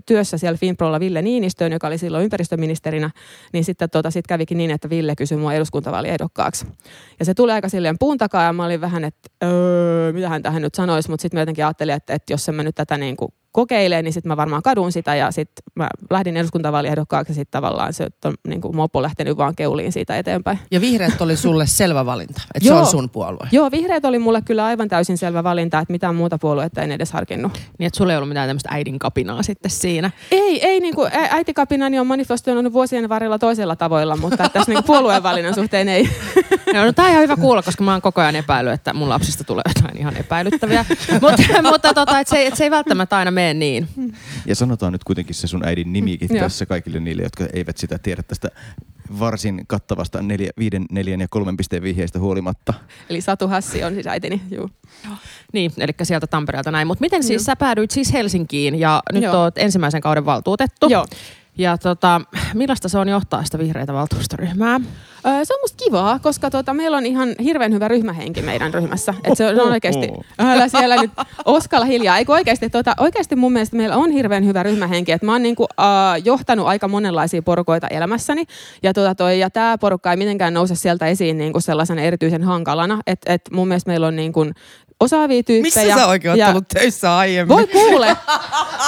[0.07, 3.11] työssä siellä Finprolla Ville Niinistöön, joka oli silloin ympäristöministerinä,
[3.53, 6.67] niin sitten tota, sit kävikin niin, että Ville kysyi mua eduskuntavaaliehdokkaaksi.
[7.19, 10.43] Ja se tuli aika silleen puun takaa ja mä olin vähän, että öö, mitä hän
[10.43, 12.99] tähän nyt sanoisi, mutta sitten mä jotenkin ajattelin, että, että jos en mä nyt tätä
[12.99, 17.35] niin kuin kokeilee, niin sitten mä varmaan kadun sitä ja sitten mä lähdin eduskuntavaaliehdokkaaksi ja
[17.35, 20.59] sitten tavallaan se on niin kuin mopo lähtenyt vaan keuliin siitä eteenpäin.
[20.71, 22.81] Ja vihreät oli sulle selvä valinta, että se Joo.
[22.81, 23.49] on sun puolue.
[23.53, 27.13] Joo, vihreät oli mulle kyllä aivan täysin selvä valinta, että mitään muuta puoluetta en edes
[27.13, 27.53] harkinnut.
[27.79, 30.11] Niin, että sulla ei ollut mitään tämmöistä äidin kapinaa sitten siinä.
[30.31, 35.23] Ei, ei niin kuin, äitikapinani on manifestoinut vuosien varrella toisella tavoilla, mutta tässä niin puolueen
[35.23, 36.09] valinnan suhteen ei.
[36.75, 39.09] Joo, no, tämä on ihan hyvä kuulla, koska mä oon koko ajan epäillyt, että mun
[39.09, 40.85] lapsista tulee jotain ihan epäilyttäviä.
[41.23, 43.89] mutta mutta tota, et se, ei- et se ei välttämättä aina mene niin.
[44.47, 46.41] Ja sanotaan nyt kuitenkin se sun äidin nimikin Joo.
[46.41, 48.49] tässä kaikille niille, jotka eivät sitä tiedä tästä
[49.19, 52.75] varsin kattavasta neljä, viiden, neljän ja kolmen pisteen vihjeistä huolimatta.
[53.11, 54.71] Eli Satu Hassi on siis äitini, juu.
[55.53, 56.87] Niin, eli sieltä Tampereelta näin.
[56.87, 57.45] Mutta miten siis Joo.
[57.45, 59.37] sä päädyit siis Helsinkiin ja nyt Joo.
[59.37, 60.89] oot ensimmäisen kauden valtuutettu.
[60.89, 61.07] Joo.
[61.59, 62.21] Ja tota,
[62.55, 64.81] millaista se on johtaa sitä vihreitä valtuustoryhmää?
[65.27, 69.15] Öö, se on musta kivaa, koska tuota, meillä on ihan hirveän hyvä ryhmähenki meidän ryhmässä.
[69.25, 71.11] Et se on oikeasti, älä siellä nyt
[71.45, 72.19] oskalla hiljaa.
[72.19, 75.13] Eikö oikeasti, tuota, oikeasti mun mielestä meillä on hirveän hyvä ryhmähenki.
[75.13, 75.87] Et mä oon niinku, äh,
[76.25, 78.45] johtanut aika monenlaisia porukoita elämässäni.
[78.83, 83.01] Ja, tuota, toi, ja tämä porukka ei mitenkään nouse sieltä esiin niinku sellaisena erityisen hankalana.
[83.07, 84.47] Et, et mun mielestä meillä on niinku
[85.03, 85.87] osaavia tyyppejä.
[85.87, 87.57] Missä sä oikein ja- ollut töissä aiemmin?
[87.57, 88.17] voi kuule.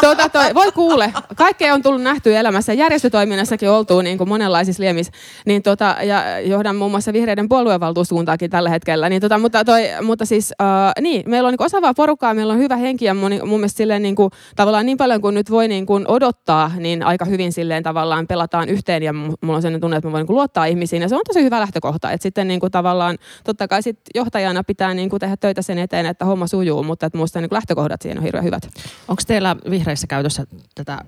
[0.00, 1.12] Tuota, toi, voi kuule.
[1.36, 2.72] Kaikkea on tullut nähtyä elämässä.
[2.72, 5.12] Järjestötoiminnassakin oltu niin kuin monenlaisissa liemissä.
[5.46, 9.08] Niin tota, ja johdan muun muassa vihreiden puoluevaltuuskuntaakin tällä hetkellä.
[9.08, 12.52] Niin tota, mutta, toi, mutta siis äh, niin, meillä on niin kuin osaavaa porukkaa, meillä
[12.52, 15.50] on hyvä henki ja mun, mun mielestä silleen niin kuin, tavallaan niin paljon kuin nyt
[15.50, 19.62] voi niin kuin odottaa, niin aika hyvin silleen tavallaan pelataan yhteen ja mu- mulla on
[19.62, 22.10] sellainen tunne, että mä voin niin kuin luottaa ihmisiin ja se on tosi hyvä lähtökohta.
[22.10, 25.78] Että sitten niin kuin tavallaan totta kai sit johtajana pitää niin kuin tehdä töitä sen
[25.78, 28.68] eteen, että homma sujuu, mutta että musta niin lähtökohdat siihen on hirveän hyvät.
[29.08, 30.98] Onko teillä vihreissä käytössä tätä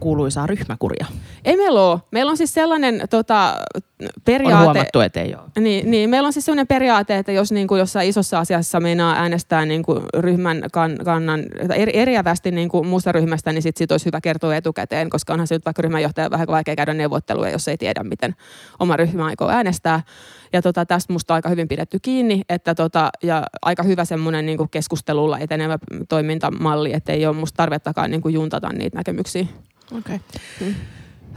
[0.00, 1.06] kuuluisaa ryhmäkuria?
[1.44, 2.00] Ei meillä ole.
[2.10, 4.64] Meillä on siis sellainen tota, On periaate.
[4.64, 5.64] huomattu, että ei ole.
[5.64, 9.14] Niin, niin, meillä on siis sellainen periaate, että jos niin kuin jossain isossa asiassa meinaa
[9.14, 11.40] äänestää niin kuin ryhmän kan, kannan
[11.74, 15.46] eri, eriävästi niin kuin muusta ryhmästä, niin sitten sit olisi hyvä kertoa etukäteen, koska onhan
[15.46, 18.34] se nyt vaikka ryhmänjohtaja vähän vaikea käydä neuvotteluja, jos ei tiedä, miten
[18.78, 20.02] oma ryhmä aikoo äänestää.
[20.52, 24.46] Ja tota, tästä musta on aika hyvin pidetty kiinni, että tota, ja aika hyvä semmoinen
[24.46, 25.78] niin kuin keskustelulla etenevä
[26.08, 29.46] toimintamalli, että ei ole musta tarvettakaan niin kuin juntata niitä näkemyksiä.
[29.98, 30.18] Okay.
[30.60, 30.74] Mm.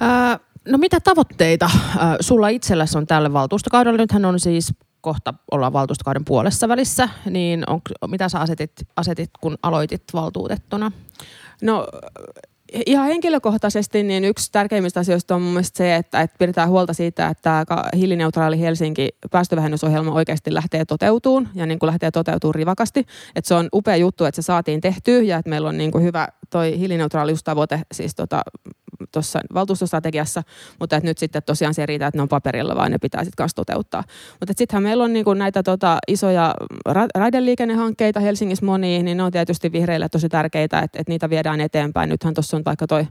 [0.02, 3.98] Äh, no mitä tavoitteita äh, sulla itselläsi on tälle valtuustokaudelle?
[3.98, 9.58] Nythän on siis kohta ollaan valtuustokauden puolessa välissä, niin on, mitä sä asetit, asetit, kun
[9.63, 10.91] aloitit valtuutettuna?
[11.62, 11.88] No
[12.86, 17.27] ihan henkilökohtaisesti niin yksi tärkeimmistä asioista on mun mielestä se, että, että pidetään huolta siitä,
[17.27, 22.99] että hiilineutraali Helsinki päästövähennysohjelma oikeasti lähtee toteutuun ja niin kuin lähtee toteutumaan rivakasti.
[23.36, 26.03] Että se on upea juttu, että se saatiin tehtyä ja että meillä on niin kuin
[26.03, 28.41] hyvä toi hiilineutraaliustavoite siis tota,
[29.12, 30.43] tuossa valtuustostrategiassa,
[30.79, 33.38] mutta että nyt sitten tosiaan se riitä, että ne on paperilla, vaan ne pitää sitten
[33.38, 34.03] kanssa toteuttaa.
[34.39, 36.55] Mutta sittenhän meillä on niinku näitä tota, isoja
[36.89, 41.62] ra- raideliikennehankkeita Helsingissä moniin, niin ne on tietysti vihreille tosi tärkeitä, että, että niitä viedään
[41.62, 42.10] eteenpäin.
[42.10, 43.08] Nythän tuossa on vaikka toi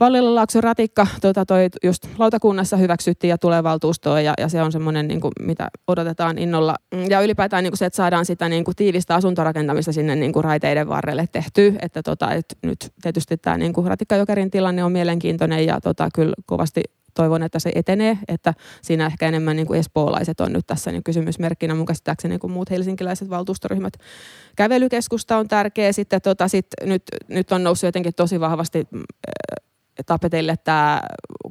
[0.00, 5.08] Vallilalaakson ratikka, tota toi just lautakunnassa hyväksyttiin ja tulee valtuustoon ja, ja se on semmoinen,
[5.08, 6.76] niin mitä odotetaan innolla.
[7.08, 10.44] Ja ylipäätään niin kuin se, että saadaan sitä niin kuin tiivistä asuntorakentamista sinne niin kuin
[10.44, 11.72] raiteiden varrelle tehtyä.
[11.82, 16.34] Että tota, et nyt tietysti tämä niin kuin Ratikkajokerin tilanne on mielenkiintoinen ja tota, kyllä
[16.46, 16.82] kovasti
[17.14, 21.04] toivon, että se etenee, että siinä ehkä enemmän niin kuin espoolaiset on nyt tässä niin
[21.04, 21.74] kysymysmerkkinä.
[21.74, 23.94] Mun käsittääkseni niin kuin muut helsinkiläiset valtuustoryhmät.
[24.56, 25.92] Kävelykeskusta on tärkeä.
[25.92, 28.88] Sitten tota, sit nyt, nyt on noussut jotenkin tosi vahvasti
[30.06, 31.00] tapetille tämä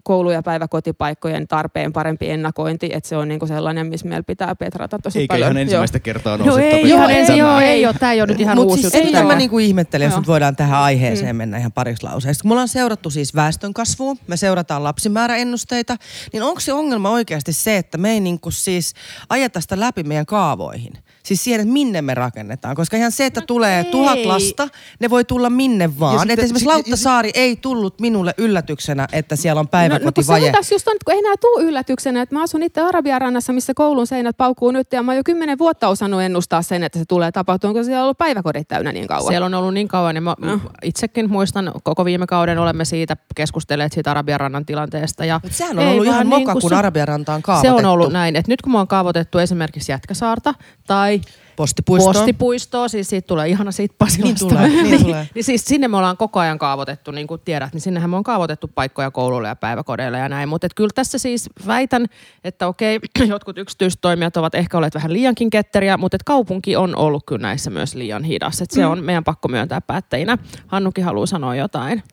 [0.03, 4.55] koulu- ja päiväkotipaikkojen tarpeen parempi ennakointi, että se on niin kuin sellainen, missä meillä pitää
[4.55, 5.47] petrata tosi Eikä paljon.
[5.47, 7.67] ihan ensimmäistä kertaa No nouse ei, tapetille ihan Joo, ei, joo, ei.
[7.67, 9.27] ei ole, tämä ei ole nyt ihan Mutta uusi siis juttu.
[9.27, 10.19] mä niinku ihmettelen, jos Joo.
[10.19, 11.37] nyt voidaan tähän aiheeseen mm.
[11.37, 12.41] mennä ihan pariksi lauseesta.
[12.41, 15.97] Kun me ollaan seurattu siis väestönkasvua, me seurataan lapsimääräennusteita,
[16.33, 18.93] niin onko se ongelma oikeasti se, että me ei niinku siis
[19.29, 20.93] ajeta sitä läpi meidän kaavoihin?
[21.23, 22.75] Siis siihen, että minne me rakennetaan.
[22.75, 23.91] Koska ihan se, että no tulee ei.
[23.91, 24.67] tuhat lasta,
[24.99, 26.19] ne voi tulla minne vaan.
[26.19, 29.93] sitten- Et esimerkiksi Lauttasaari ei tullut minulle yllätyksenä, että siellä on No, no kun se
[29.95, 30.51] on päiväkotivaje.
[30.51, 34.07] tässä just on, kun ei enää tuu yllätyksenä, että mä asun itse Arabiarannassa, missä koulun
[34.07, 37.31] seinät paukkuu nyt, ja mä oon jo kymmenen vuotta osannut ennustaa sen, että se tulee
[37.31, 39.27] tapahtumaan, kun siellä on ollut päiväkodit täynnä niin kauan.
[39.27, 40.59] Siellä on ollut niin kauan, niin mä No.
[40.83, 45.25] itsekin muistan, koko viime kauden olemme siitä keskustelleet siitä Arabiarannan tilanteesta.
[45.25, 47.77] Ja Mut sehän on ei ollut ihan moka, niin kun se- Arabiaranta on Se kaavoitettu.
[47.77, 50.53] on ollut näin, että nyt kun me on kaavoitettu esimerkiksi Jätkäsaarta
[50.87, 51.21] tai
[51.55, 52.13] Postipuistoon.
[52.13, 54.45] Postipuistoa, siis siitä tulee ihana siitä Pasilasta.
[54.45, 55.27] Niin tulee, niin tulee.
[55.35, 58.23] niin siis sinne me ollaan koko ajan kaavoitettu, niin kuin tiedät, niin sinnehän me on
[58.23, 60.49] kaavoitettu paikkoja kouluille ja päiväkodeille ja näin.
[60.49, 62.05] Mutta kyllä tässä siis väitän,
[62.43, 67.23] että okei, jotkut yksityistoimijat ovat ehkä olleet vähän liiankin ketteriä, mutta että kaupunki on ollut
[67.25, 68.61] kyllä näissä myös liian hidas.
[68.61, 70.37] Että se on meidän pakko myöntää päättäjinä.
[70.67, 72.03] Hannukin haluaa sanoa jotain.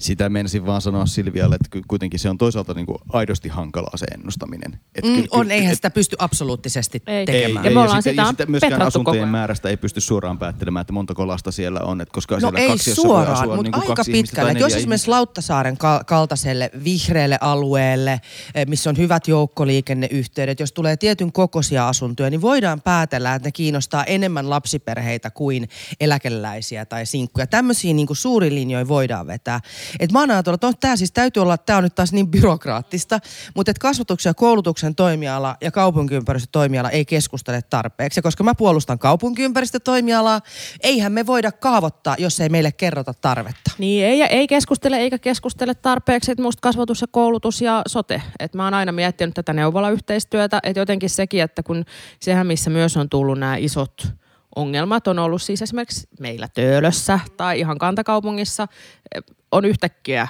[0.00, 3.96] Sitä menisin vaan sanoa Silvialle, että ky- kuitenkin se on toisaalta niin kuin aidosti hankalaa
[3.96, 4.80] se ennustaminen.
[4.94, 7.26] Et Mm, kyllä- on, kyllä- eihän et- sitä pysty absoluuttisesti Ei.
[7.26, 7.64] tekemään.
[7.64, 10.92] Ja me ollaan sitten, sitä ja sitten myöskään asuntojen määrästä ei pysty suoraan päättelemään, että
[10.92, 12.00] montako lasta siellä on.
[12.00, 14.52] Että koska No siellä ei kaksi, suoraan, asua mutta niin kuin aika kaksi pitkälle.
[14.52, 15.10] Jos esimerkiksi ihmistä.
[15.10, 18.20] Lauttasaaren kal- kaltaiselle vihreälle alueelle,
[18.54, 23.52] eh, missä on hyvät joukkoliikenneyhteydet, jos tulee tietyn kokoisia asuntoja, niin voidaan päätellä, että ne
[23.52, 25.68] kiinnostaa enemmän lapsiperheitä kuin
[26.00, 27.46] eläkeläisiä tai sinkkuja.
[27.46, 29.60] Tämmöisiä niin suuri linjoja voidaan vetää.
[29.98, 33.20] Et mä oon ajatellut, että tämä siis täytyy olla, tämä on nyt taas niin byrokraattista,
[33.54, 38.18] mutta että kasvatuksen ja koulutuksen toimiala ja kaupunkiympäristötoimiala ei keskustele tarpeeksi.
[38.18, 40.40] Ja koska mä puolustan kaupunkiympäristötoimialaa,
[40.82, 43.70] eihän me voida kaavoittaa, jos ei meille kerrota tarvetta.
[43.78, 48.22] Niin, ei, ei keskustele eikä keskustele tarpeeksi, että musta kasvatus ja koulutus ja sote.
[48.38, 51.84] Et mä oon aina miettinyt tätä neuvolayhteistyötä, että jotenkin sekin, että kun
[52.20, 54.20] sehän missä myös on tullut nämä isot
[54.56, 58.66] ongelmat on ollut siis esimerkiksi meillä Töölössä tai ihan kantakaupungissa
[59.14, 60.28] eh, on yhtäkkiä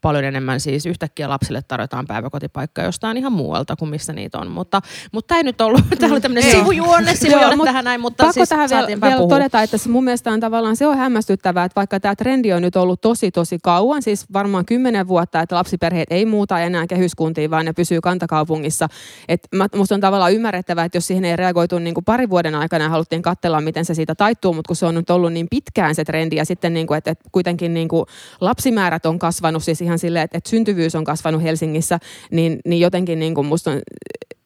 [0.00, 4.50] paljon enemmän siis yhtäkkiä lapsille tarjotaan päiväkotipaikkaa jostain ihan muualta kuin missä niitä on.
[4.50, 4.80] Mutta,
[5.12, 8.32] mutta tämä ei nyt ollut, tämä oli tämmöinen sivujuonne, sivujuonne Joo, tähän näin, mutta Pakko
[8.32, 9.28] siis tähän vielä, vielä puhua.
[9.34, 12.62] todeta, että se mun mielestä on tavallaan se on hämmästyttävää, että vaikka tämä trendi on
[12.62, 17.50] nyt ollut tosi tosi kauan, siis varmaan kymmenen vuotta, että lapsiperheet ei muuta enää kehyskuntiin,
[17.50, 18.88] vaan ne pysyy kantakaupungissa.
[19.28, 22.54] Et mä, musta on tavallaan ymmärrettävää, että jos siihen ei reagoitu niin kuin pari vuoden
[22.54, 25.46] aikana ja haluttiin katsella, miten se siitä taittuu, mutta kun se on nyt ollut niin
[25.50, 28.06] pitkään se trendi ja sitten niin kuin, että, että kuitenkin niin kuin
[28.40, 31.98] lapsimäärät on kasvanut siis ihan silleen, että, että syntyvyys on kasvanut Helsingissä,
[32.30, 33.80] niin, niin jotenkin niin kuin musta on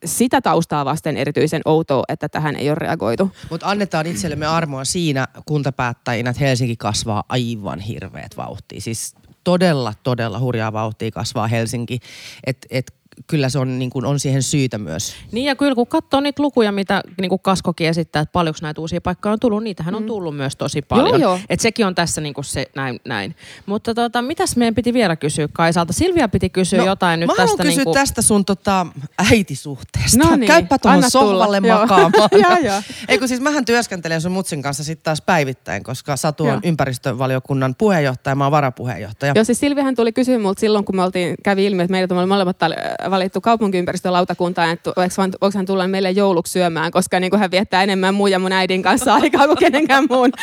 [0.05, 3.31] sitä taustaa vasten erityisen outoa, että tähän ei ole reagoitu.
[3.51, 8.81] Mutta annetaan itsellemme armoa siinä kuntapäättäjinä, että Helsinki kasvaa aivan hirveät vauhtia.
[8.81, 12.01] Siis todella, todella hurjaa vauhtia kasvaa Helsinki.
[12.47, 12.95] Et, et
[13.27, 15.15] kyllä se on, niin kuin, on siihen syytä myös.
[15.33, 18.81] Niin ja kyllä kun katsoo niitä lukuja, mitä niin kuin Kaskokin esittää, että paljonko näitä
[18.81, 21.21] uusia paikkoja on tullut, niitähän on tullut myös tosi paljon.
[21.21, 21.39] joo.
[21.49, 23.01] Et sekin on tässä niin kuin se näin.
[23.05, 23.37] näin.
[23.67, 25.93] Mutta tota, mitäs meidän piti vielä kysyä Kaisalta?
[25.93, 27.63] Silvia piti kysyä jotain nyt No, mä tästä.
[27.63, 28.87] kysyä niin kuin, tästä sun tota,
[29.31, 30.19] äitisuhteesta.
[30.19, 31.11] No niin, Käypä tuohon tulla.
[31.11, 31.79] sohvalle Joo.
[31.81, 32.31] makaamaan.
[32.43, 32.83] Joo, joo.
[33.09, 36.61] Ei kun siis mähän työskentelen sun mutsin kanssa sitten taas päivittäin, koska Satu on Joo.
[36.65, 39.33] ympäristövaliokunnan puheenjohtaja, mä oon varapuheenjohtaja.
[39.37, 42.29] Joo, siis Silvihän tuli kysyä multa silloin, kun me oltiin, kävi ilmi, että meidät on
[42.29, 47.51] molemmat tal- valittu kaupunkiympäristölautakuntaan, että voiko hän- tulla meille jouluksi syömään, koska niin kuin hän
[47.51, 50.31] viettää enemmän mun ja mun äidin kanssa aikaa kuin kenenkään muun.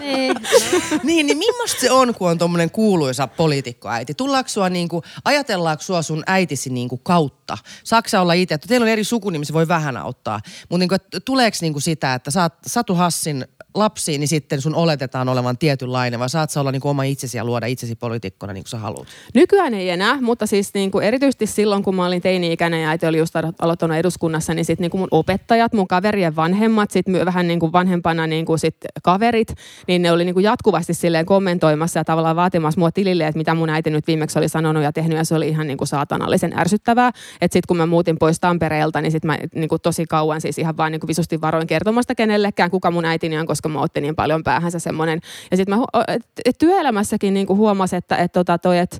[0.00, 0.36] Niin.
[1.02, 4.14] Niin, niin millaista se on, kun on tuommoinen kuuluisa poliitikkoäiti?
[4.14, 7.58] Tullaanko sua niinku, ajatellaanko sua sun äitisi niinku kautta?
[7.84, 10.40] Saksa olla itse, että teillä on eri sukunimi, se voi vähän auttaa.
[10.68, 14.74] Mutta niinku, että tuleeko niinku sitä, että sä oot Satu Hassin lapsi, niin sitten sun
[14.74, 18.64] oletetaan olevan tietynlainen, vai saat sä olla niinku oma itsesi ja luoda itsesi poliitikkona niin
[18.64, 19.06] kuin sä haluat?
[19.34, 23.06] Nykyään ei enää, mutta siis niin kuin erityisesti silloin, kun mä olin teini-ikäinen ja äiti
[23.06, 27.24] oli just alo- aloittanut eduskunnassa, niin sitten niin kuin mun opettajat, mun kaverien vanhemmat, sitten
[27.24, 29.54] vähän niin kuin vanhempana niin kuin sit kaverit,
[29.88, 33.54] niin ne oli niin kuin jatkuvasti silleen kommentoimassa ja tavallaan vaatimassa mua tilille, että mitä
[33.54, 36.58] mun äiti nyt viimeksi oli sanonut ja tehnyt, ja se oli ihan niin kuin saatanallisen
[36.58, 37.08] ärsyttävää.
[37.40, 40.58] Että sitten kun mä muutin pois Tampereelta, niin sitten mä niin kuin tosi kauan siis
[40.58, 44.00] ihan vaan niin kuin visusti varoin kertomasta kenellekään, kuka mun äitini on, koska mä otti
[44.00, 45.20] niin paljon päähänsä semmoinen.
[45.50, 48.98] Ja sitten mä et- et työelämässäkin niin kuin huomasin, että et tota toi, että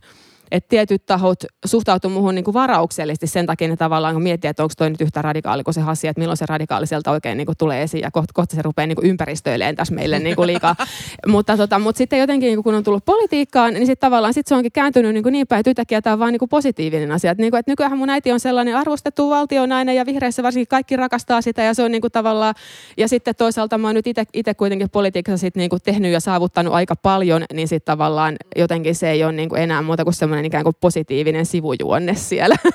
[0.53, 4.63] että tietyt tahot suhtautuu muuhun niin kuin varauksellisesti sen takia ne tavallaan kun miettii, että
[4.63, 7.47] onko toi nyt yhtä radikaali kuin se asia, että milloin se radikaali sieltä oikein niin
[7.47, 10.47] kuin tulee esiin ja kohta, kohta se rupeaa niin kuin ympäristöilemään tässä meille niin kuin
[10.47, 10.77] liikaa.
[11.27, 14.47] mutta, tota, mutta sitten jotenkin niin kuin kun on tullut politiikkaan, niin sitten tavallaan sit
[14.47, 17.13] se onkin kääntynyt niin, kuin niin päin, että yhtäkkiä tämä on vaan niin kuin positiivinen
[17.13, 17.31] asia.
[17.31, 20.97] Että, niin kuin, että nykyään mun äiti on sellainen arvostettu valtionainen ja vihreissä varsinkin kaikki
[20.97, 22.55] rakastaa sitä ja se on niin kuin tavallaan,
[22.97, 26.75] ja sitten toisaalta mä oon nyt itse kuitenkin politiikassa sit niin kuin tehnyt ja saavuttanut
[26.75, 30.42] aika paljon, niin sitten tavallaan jotenkin se ei ole niin kuin enää muuta kuin semmoinen
[30.45, 32.57] ikään kuin positiivinen sivujuonne siellä.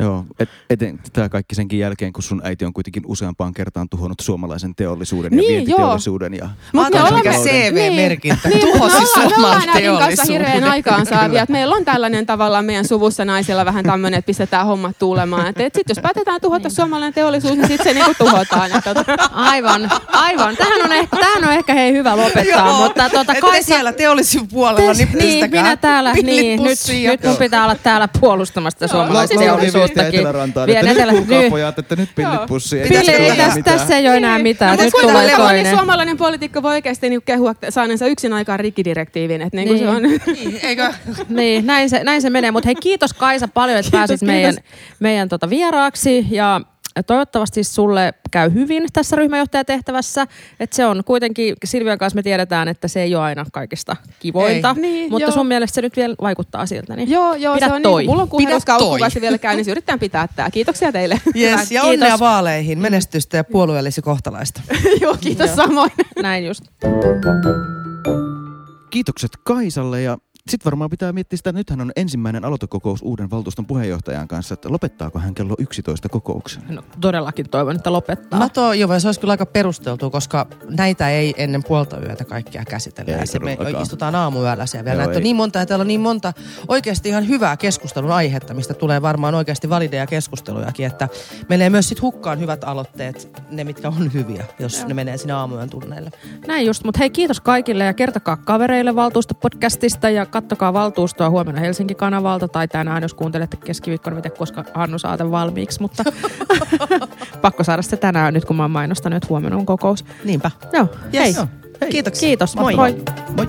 [0.00, 4.20] Joo, et, eten, tämä kaikki senkin jälkeen, kun sun äiti on kuitenkin useampaan kertaan tuhonnut
[4.20, 6.34] suomalaisen teollisuuden Niin, ja vientiteollisuuden.
[6.34, 8.48] Ja Mut me olemme CV-merkintä.
[8.48, 10.46] Tuhosi Niin, me ollaan, me ollaan suomalaisen kanssa teollisuuden.
[10.52, 11.42] hirveän aikaansaavia.
[11.42, 15.46] että Meillä on tällainen tavallaan meidän suvussa naisilla vähän tämmöinen, että pistetään hommat tuulemaan.
[15.46, 18.70] Että et sit jos päätetään tuhota suomalainen teollisuus, niin sitten se niinku tuhotaan.
[18.72, 20.56] Että, tota- Aivan, aivan.
[20.56, 23.66] Tähän on ehkä, tähän on ehkä hei hyvä lopettaa, Joo, mutta tuota, et te Kaisa,
[23.66, 26.78] siellä teollisuuden puolella, niin niin, pistäkää minä täällä, niin, nyt,
[27.10, 29.34] nyt mun pitää olla täällä puolustamassa sitä suomalaista
[29.88, 30.20] teollisuuttakin.
[30.20, 32.82] Etelärantaan, että nyt kuulkaa nyt- pojat, että nyt pillit pussiin.
[32.82, 33.78] ei tässä ole tässä, mitään.
[33.78, 35.76] tässä ei ole enää mitään, Mutta nyt tulee toinen.
[35.76, 39.42] suomalainen poliitikko voi oikeasti niinku kehua saaneensa yksin aikaan rikkidirektiivin.
[39.42, 39.84] Että niinku Niin.
[39.84, 40.02] se on...
[40.02, 40.92] Niin, Eikö?
[41.28, 42.50] Niin, näin se, näin se menee.
[42.50, 44.54] Mutta hei, kiitos Kaisa paljon, että pääsit meidän,
[45.00, 46.26] meidän tota vieraaksi.
[46.30, 46.60] Ja
[47.02, 50.26] toivottavasti sulle käy hyvin tässä ryhmäjohtajatehtävässä.
[50.60, 54.74] Että se on kuitenkin, Silvian kanssa me tiedetään, että se ei ole aina kaikista kivointa.
[54.76, 54.82] Ei.
[54.82, 55.32] Niin, mutta joo.
[55.32, 56.96] sun mielestä se nyt vielä vaikuttaa siltä.
[56.96, 58.02] Niin Joo, joo, Pidä se on toi.
[58.02, 60.50] Niin, mulla on se vielä käy, niin yritetään pitää tää.
[60.50, 61.20] Kiitoksia teille.
[61.36, 62.02] Yes, ja Kiitos.
[62.02, 64.60] onnea vaaleihin, menestystä ja puolueellisi kohtalaista.
[65.00, 65.90] joo, kiitos samoin.
[66.22, 66.62] näin just.
[68.90, 70.18] Kiitokset Kaisalle ja
[70.50, 74.72] sitten varmaan pitää miettiä sitä, että nythän on ensimmäinen aloitokokous uuden valtuuston puheenjohtajan kanssa, että
[74.72, 76.62] lopettaako hän kello 11 kokouksen.
[76.68, 78.38] No, todellakin toivon, että lopettaa.
[78.38, 82.64] Mä to, joo, se olisi kyllä aika perusteltu, koska näitä ei ennen puolta yötä kaikkia
[82.64, 83.16] käsitellä.
[83.16, 85.02] Ei se me istutaan aamuyöllä siellä vielä.
[85.02, 86.32] Joo, Näitä on niin monta ja täällä on niin monta
[86.68, 90.86] oikeasti ihan hyvää keskustelun aihetta, mistä tulee varmaan oikeasti valideja keskustelujakin.
[90.86, 91.08] Että
[91.48, 94.88] menee myös sit hukkaan hyvät aloitteet, ne mitkä on hyviä, jos Joo.
[94.88, 96.10] ne menee sinne aamuyön tunneille.
[96.46, 102.48] Näin just, mutta hei kiitos kaikille ja kertokaa kavereille valtuustopodcastista ja kattokaa valtuustoa huomenna Helsinki-kanavalta
[102.48, 106.04] tai tänään, jos kuuntelette keskiviikkona, miten koska Hannu saate valmiiksi, mutta
[107.42, 110.04] pakko saada se tänään nyt, kun mä oon mainostanut, että huomenna on kokous.
[110.24, 110.50] Niinpä.
[110.72, 111.24] Joo, Yes.
[111.24, 111.34] hei.
[111.34, 111.46] Joo.
[111.90, 112.26] Kiitoksia.
[112.26, 112.74] Kiitos, Moi.
[112.76, 112.96] moi.
[113.36, 113.46] Moi!